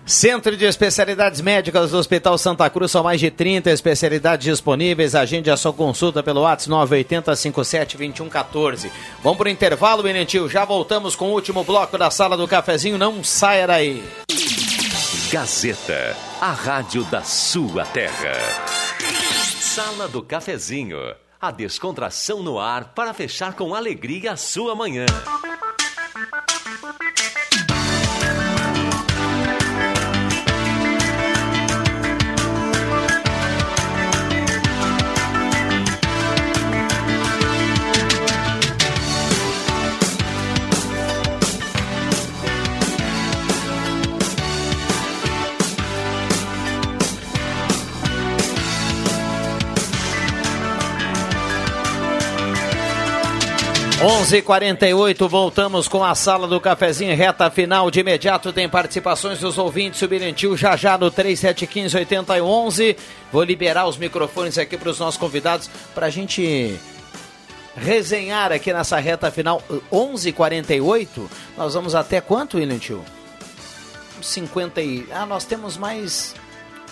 [0.08, 5.14] Centro de Especialidades Médicas do Hospital Santa Cruz, são mais de 30 especialidades disponíveis.
[5.14, 8.90] Agende a sua consulta pelo WhatsApp 980 57 2114.
[9.22, 10.48] Vamos para o intervalo, Menentil.
[10.48, 12.96] Já voltamos com o último bloco da Sala do Cafezinho.
[12.96, 14.02] Não saia daí.
[15.30, 18.32] Gazeta, a rádio da sua terra.
[19.60, 20.96] Sala do Cafezinho,
[21.38, 25.04] a descontração no ar para fechar com alegria a sua manhã.
[54.00, 59.98] 11:48 voltamos com a sala do cafezinho reta final de imediato tem participações dos ouvintes
[59.98, 62.96] subirentil já já no 3715
[63.32, 66.78] Vou liberar os microfones aqui para os nossos convidados para a gente
[67.76, 71.28] resenhar aqui nessa reta final 11:48.
[71.56, 73.04] Nós vamos até quanto, William Tio?
[74.22, 76.36] 50 e ah, nós temos mais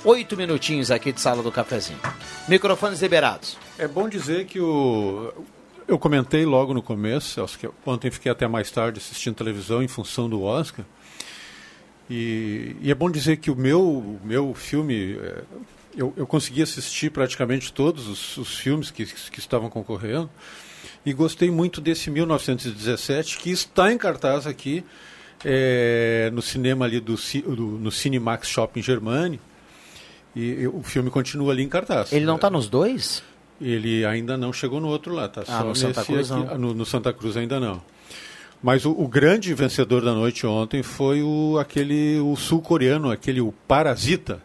[0.04, 2.00] oito minutinhos aqui de sala do cafezinho.
[2.48, 3.56] Microfones liberados.
[3.78, 5.32] É bom dizer que o
[5.88, 9.88] eu comentei logo no começo, acho que ontem fiquei até mais tarde assistindo televisão em
[9.88, 10.84] função do Oscar.
[12.08, 15.42] E, e é bom dizer que o meu, meu filme, é,
[15.96, 20.30] eu, eu consegui assistir praticamente todos os, os filmes que, que estavam concorrendo.
[21.04, 24.84] E gostei muito desse 1917, que está em cartaz aqui
[25.44, 29.40] é, no cinema ali do, do, no Cinemax Shopping Germani.
[30.34, 32.12] E, e o filme continua ali em cartaz.
[32.12, 33.22] Ele não está nos dois?
[33.60, 35.42] Ele ainda não chegou no outro lá, tá?
[35.48, 37.82] Ah, no Santa Cruz aqui, no, no, Santa Cruz ainda não.
[38.62, 43.52] Mas o, o, grande vencedor da noite ontem foi o aquele o sul-coreano, aquele o
[43.66, 44.42] Parasita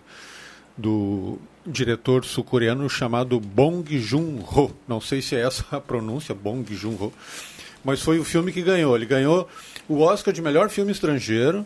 [0.78, 4.72] do diretor sul-coreano chamado Bong Joon-ho.
[4.88, 7.14] Não sei se é essa a pronúncia, Bong Joon-ho.
[7.84, 8.96] Mas foi o filme que ganhou.
[8.96, 9.48] Ele ganhou
[9.88, 11.66] o Oscar de melhor filme estrangeiro.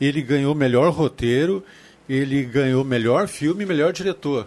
[0.00, 1.64] Ele ganhou melhor roteiro.
[2.08, 4.46] Ele ganhou melhor filme e melhor diretor.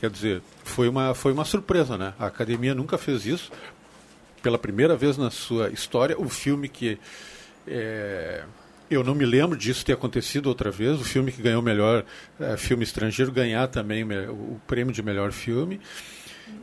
[0.00, 2.14] Quer dizer, foi uma, foi uma surpresa, né?
[2.18, 3.52] A academia nunca fez isso.
[4.42, 6.98] Pela primeira vez na sua história, o filme que.
[7.66, 8.42] É,
[8.90, 11.00] eu não me lembro disso ter acontecido outra vez.
[11.00, 12.04] O filme que ganhou o melhor
[12.40, 15.80] é, filme estrangeiro ganhar também o prêmio de melhor filme.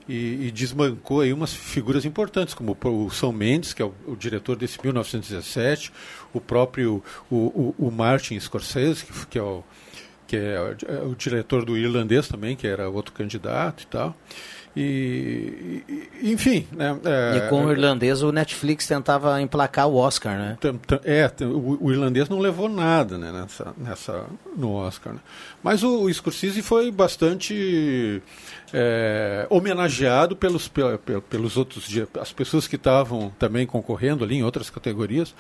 [0.08, 4.16] E, e, desbancou aí umas figuras importantes, como o São Mendes, que é o, o
[4.16, 5.92] diretor desse 1917,
[6.34, 9.64] o próprio o, o, o Martin Scorsese, que, que é o,
[10.32, 14.16] que é, é o diretor do irlandês também, que era outro candidato e tal.
[14.74, 15.84] E,
[16.22, 16.98] e, enfim, né?
[17.04, 20.58] É, e com o irlandês o Netflix tentava emplacar o Oscar, né?
[21.04, 24.26] É, o, o irlandês não levou nada né, nessa, nessa,
[24.56, 25.12] no Oscar.
[25.12, 25.20] Né?
[25.62, 28.24] Mas o, o Scorsese foi bastante
[28.74, 30.72] é, homenageado pelos,
[31.30, 31.90] pelos outros
[32.22, 35.36] as pessoas que estavam também concorrendo ali em outras categorias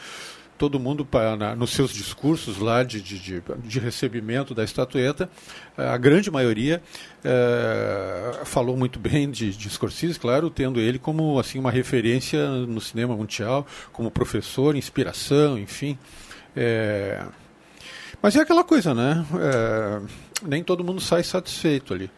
[0.62, 1.08] todo mundo
[1.40, 5.28] na, nos seus discursos lá de, de, de, recebimento da estatueta,
[5.76, 6.84] a grande maioria
[7.26, 12.80] é, falou muito bem de, de Scorsese, claro, tendo ele como assim uma referência no
[12.80, 15.98] cinema mundial, como professor, inspiração, enfim.
[16.56, 17.26] É,
[18.22, 19.26] mas é aquela coisa, né?
[19.40, 20.02] É,
[20.46, 22.12] nem todo mundo sai satisfeito ali.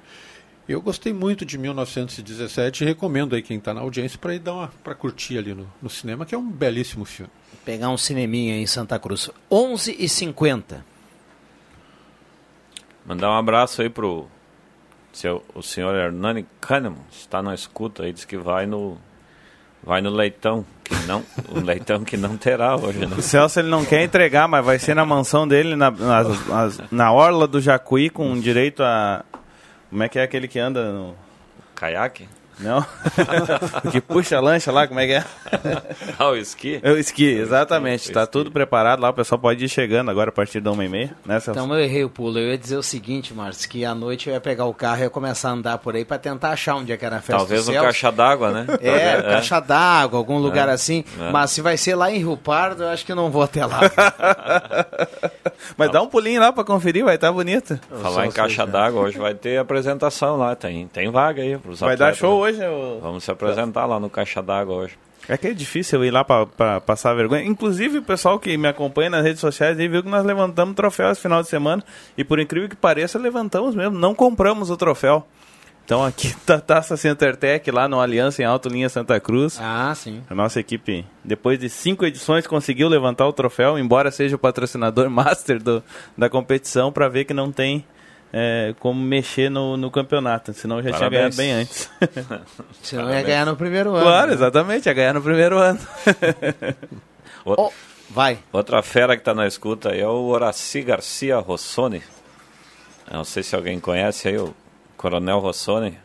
[0.68, 4.54] Eu gostei muito de 1917 e recomendo aí quem está na audiência para ir dar
[4.54, 7.32] uma para curtir ali no, no cinema, que é um belíssimo filme.
[7.66, 9.30] Pegar um cineminha em Santa Cruz.
[9.52, 10.94] 11 e 50
[13.06, 14.28] Mandar um abraço aí pro
[15.12, 17.02] seu, o senhor Hernani Kahneman.
[17.12, 18.98] Está na escuta aí, diz que vai no
[19.86, 23.06] vai no leitão, que não, o leitão que não terá hoje.
[23.06, 23.14] Né?
[23.18, 26.24] O Celso ele não quer entregar, mas vai ser na mansão dele, na, na,
[26.90, 29.26] na orla do Jacuí, com direito a...
[29.94, 31.16] Como é que é aquele que anda no...
[31.76, 32.28] Caiaque?
[32.60, 32.86] Não?
[33.92, 35.24] que puxa a lancha lá, como é que é?
[36.18, 36.80] ah, o esqui?
[36.84, 38.08] É o esqui, exatamente.
[38.08, 40.90] Está tudo preparado lá, o pessoal pode ir chegando agora a partir da uma e
[40.90, 41.60] meia, né, Celso?
[41.60, 42.40] Então eu errei o pulo.
[42.40, 45.04] Eu ia dizer o seguinte, Márcio, que à noite eu ia pegar o carro e
[45.04, 47.38] ia começar a andar por aí para tentar achar onde é que era a festa
[47.38, 48.66] Talvez no caixa d'água, né?
[48.82, 49.22] É, é.
[49.22, 50.74] caixa d'água, algum lugar é.
[50.74, 51.04] assim.
[51.20, 51.32] É.
[51.32, 53.82] Mas se vai ser lá em Rio Pardo, eu acho que não vou até lá.
[55.78, 57.80] Mas dá um pulinho lá para conferir, vai estar tá bonito.
[58.02, 61.58] Falar em caixa d'água, hoje vai ter apresentação lá, tem, tem vaga aí.
[61.80, 62.53] Vai dar show hoje?
[62.60, 63.00] Eu...
[63.02, 64.98] Vamos se apresentar lá no Caixa d'Água hoje.
[65.28, 67.44] É que é difícil ir lá para passar vergonha.
[67.44, 71.10] Inclusive, o pessoal que me acompanha nas redes sociais aí viu que nós levantamos troféu
[71.10, 71.84] esse final de semana.
[72.18, 73.98] E por incrível que pareça, levantamos mesmo.
[73.98, 75.26] Não compramos o troféu.
[75.86, 79.60] Então aqui tá a Taça Centertec lá no Aliança em Alto Linha Santa Cruz.
[79.62, 80.22] Ah, sim.
[80.30, 85.08] A nossa equipe, depois de cinco edições, conseguiu levantar o troféu, embora seja o patrocinador
[85.12, 85.84] master do,
[86.18, 87.86] da competição, para ver que não tem
[88.36, 91.00] é, como mexer no, no campeonato, senão já Parabéns.
[91.00, 91.90] tinha ganhado bem antes.
[92.82, 93.22] senão Parabéns.
[93.22, 94.04] ia ganhar no primeiro ano.
[94.04, 94.34] Claro, né?
[94.34, 95.80] exatamente, ia ganhar no primeiro ano.
[97.46, 97.72] oh,
[98.10, 98.40] vai.
[98.52, 102.02] Outra fera que está na escuta é o Horaci Garcia Rossoni.
[103.12, 104.56] Não sei se alguém conhece aí o
[104.98, 105.96] Coronel Rossoni,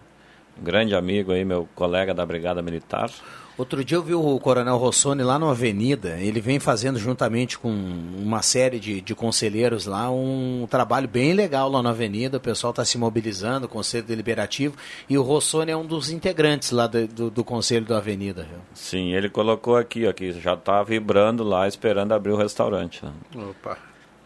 [0.58, 3.10] grande amigo aí, meu colega da Brigada Militar.
[3.58, 6.16] Outro dia eu vi o Coronel Rossoni lá na Avenida.
[6.20, 11.68] Ele vem fazendo, juntamente com uma série de, de conselheiros lá, um trabalho bem legal
[11.68, 12.36] lá na Avenida.
[12.36, 14.76] O pessoal está se mobilizando, o Conselho Deliberativo.
[15.10, 18.44] E o Rossoni é um dos integrantes lá do, do, do Conselho da Avenida.
[18.44, 18.60] Viu?
[18.74, 23.04] Sim, ele colocou aqui, aqui já está vibrando lá, esperando abrir o restaurante.
[23.04, 23.12] Né?
[23.34, 23.76] Opa.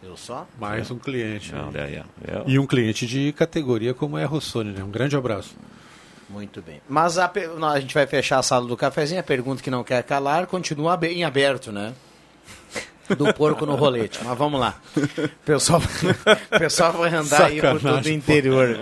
[0.03, 0.47] Eu só?
[0.61, 1.55] Mais um cliente.
[1.55, 1.91] Não, né?
[1.91, 2.43] é, é.
[2.47, 4.85] E um cliente de categoria como é a Rossoni, né?
[4.85, 5.57] Um grande abraço.
[6.33, 6.81] Muito bem.
[6.89, 7.31] Mas a,
[7.71, 9.21] a gente vai fechar a sala do cafezinho.
[9.21, 11.93] A pergunta que não quer calar continua em aberto, né?
[13.19, 14.21] Do porco no rolete.
[14.25, 14.77] Mas vamos lá.
[14.97, 15.83] O pessoal,
[16.59, 18.79] pessoal vai andar Sacanagem, aí por todo o interior.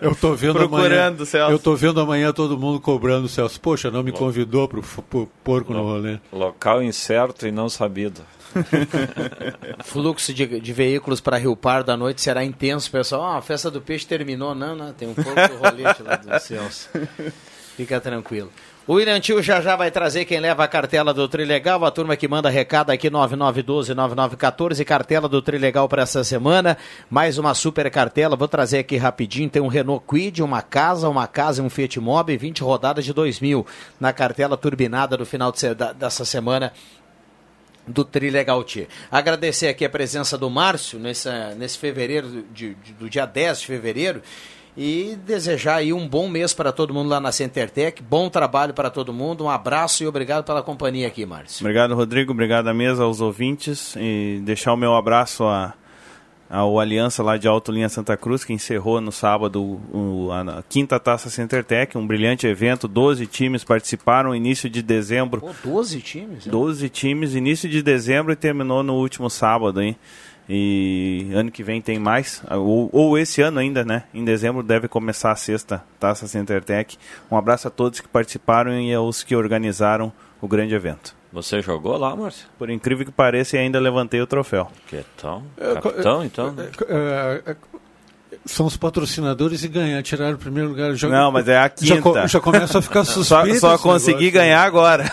[0.00, 1.52] Eu tô vendo Procurando, amanhã, Celso.
[1.52, 3.60] Eu tô vendo amanhã todo mundo cobrando o Celso.
[3.60, 6.22] Poxa, não me convidou pro, pro porco no rolete.
[6.32, 8.22] Local incerto e não sabido.
[9.84, 13.22] Fluxo de, de veículos para Rio Pardo à noite será intenso, pessoal.
[13.22, 14.54] Ah, a festa do peixe terminou.
[14.54, 16.88] Não, não, tem um pouco do rolete lá do Celso.
[17.76, 18.50] Fica tranquilo.
[18.86, 22.16] O William Tio já já vai trazer quem leva a cartela do Trilegal, a turma
[22.16, 26.76] que manda recado aqui 9912-9914, cartela do Trilegal para essa semana,
[27.08, 31.28] mais uma super cartela, vou trazer aqui rapidinho, tem um Renault Quid, uma casa, uma
[31.28, 33.64] casa e um Fiat Mobi, 20 rodadas de 2000
[34.00, 36.72] na cartela turbinada do final de, dessa semana
[37.90, 38.88] do Trilegal T.
[39.10, 43.66] Agradecer aqui a presença do Márcio nesse, nesse fevereiro, de, de, do dia 10 de
[43.66, 44.22] fevereiro,
[44.76, 48.88] e desejar aí um bom mês para todo mundo lá na CenterTech, bom trabalho para
[48.88, 51.64] todo mundo, um abraço e obrigado pela companhia aqui, Márcio.
[51.64, 55.74] Obrigado, Rodrigo, obrigado à mesa, aos ouvintes, e deixar o meu abraço a
[56.50, 60.98] ao Aliança lá de Alto Linha Santa Cruz, que encerrou no sábado o, a, quinta
[60.98, 65.40] Taça CenterTech, um brilhante evento, 12 times participaram, início de dezembro.
[65.40, 66.46] Pô, 12 times?
[66.48, 69.96] 12 times, início de dezembro e terminou no último sábado, hein?
[70.48, 74.02] E ano que vem tem mais, ou, ou, esse ano ainda, né?
[74.12, 76.98] Em dezembro deve começar a sexta Taça CenterTech.
[77.30, 81.19] Um abraço a todos que participaram e aos que organizaram o grande evento.
[81.32, 82.46] Você jogou lá, Márcio?
[82.58, 84.68] Por incrível que pareça, ainda levantei o troféu.
[84.88, 85.44] Que tão?
[85.56, 86.54] É, Capitão, então?
[86.88, 87.56] É, é,
[88.44, 90.94] são os patrocinadores e ganhar, tiraram o primeiro lugar.
[90.94, 92.12] Já, Não, mas é a quinta.
[92.14, 93.60] Já, já começa a ficar suspeito.
[93.60, 94.32] só, só consegui negócio.
[94.40, 95.04] ganhar agora.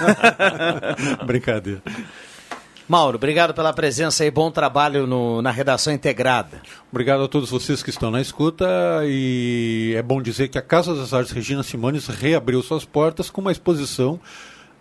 [1.25, 1.81] Brincadeira.
[2.87, 6.61] Mauro, obrigado pela presença e bom trabalho no, na redação integrada.
[6.89, 8.65] Obrigado a todos vocês que estão na escuta
[9.03, 13.41] e é bom dizer que a Casa das Artes Regina Simones reabriu suas portas com
[13.41, 14.17] uma exposição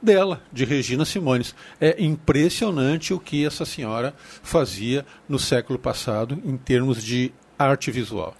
[0.03, 1.55] dela, de Regina Simones.
[1.81, 8.37] É impressionante o que essa senhora fazia no século passado em termos de arte visual.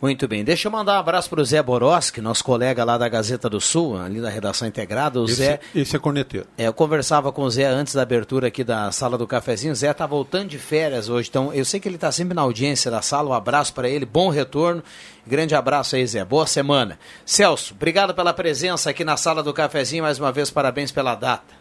[0.00, 0.44] Muito bem.
[0.44, 3.60] Deixa eu mandar um abraço para o Zé Boroski, nosso colega lá da Gazeta do
[3.60, 5.20] Sul, ali da redação integrada.
[5.20, 5.60] O esse, Zé.
[5.74, 6.46] Esse é corneteiro.
[6.56, 9.72] É, eu conversava com o Zé antes da abertura aqui da sala do cafezinho.
[9.72, 12.42] O Zé está voltando de férias hoje, então eu sei que ele está sempre na
[12.42, 13.30] audiência da sala.
[13.30, 14.84] Um abraço para ele, bom retorno.
[15.26, 16.24] Grande abraço aí, Zé.
[16.24, 16.96] Boa semana.
[17.26, 20.04] Celso, obrigado pela presença aqui na sala do cafezinho.
[20.04, 21.58] Mais uma vez, parabéns pela data.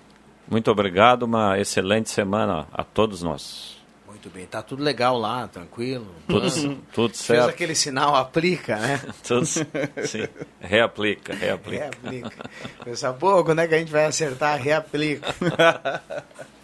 [0.47, 1.23] Muito obrigado.
[1.23, 3.76] Uma excelente semana a todos nós.
[4.27, 6.05] Muito bem, tá tudo legal lá, tranquilo.
[6.27, 6.49] Tudo,
[6.93, 7.39] tudo certo.
[7.39, 9.01] Fez aquele sinal, aplica, né?
[9.25, 10.27] tudo, sim,
[10.59, 11.89] reaplica, reaplica.
[12.03, 12.49] Reaplica.
[12.83, 14.61] Pensa, pô, quando é que a gente vai acertar?
[14.61, 15.33] Reaplica.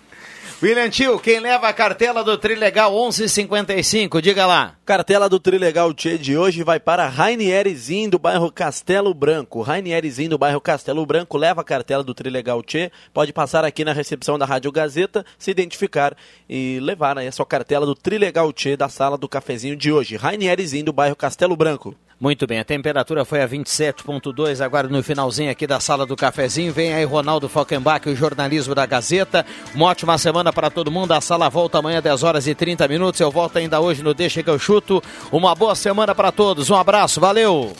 [0.63, 4.77] William Tio, quem leva a cartela do Trilegal 1155, diga lá.
[4.85, 9.61] Cartela do Trilegal Tchê de hoje vai para Rainierzinho do bairro Castelo Branco.
[9.61, 13.91] Rainierzinho do bairro Castelo Branco leva a cartela do Trilegal Tchê, pode passar aqui na
[13.91, 16.15] recepção da Rádio Gazeta, se identificar
[16.49, 20.15] e levar aí a sua cartela do Trilegal Tchê da sala do cafezinho de hoje.
[20.15, 21.93] Rainierzinho do bairro Castelo Branco.
[22.23, 26.71] Muito bem, a temperatura foi a 27.2, agora no finalzinho aqui da sala do cafezinho.
[26.71, 29.45] Vem aí Ronaldo Falkenbach, o jornalismo da Gazeta.
[29.75, 31.11] Uma ótima semana para todo mundo.
[31.11, 33.19] A sala volta amanhã 10 horas e 30 minutos.
[33.19, 35.03] Eu volto ainda hoje no Deixa que eu chuto.
[35.33, 36.69] Uma boa semana para todos.
[36.69, 37.73] Um abraço, valeu.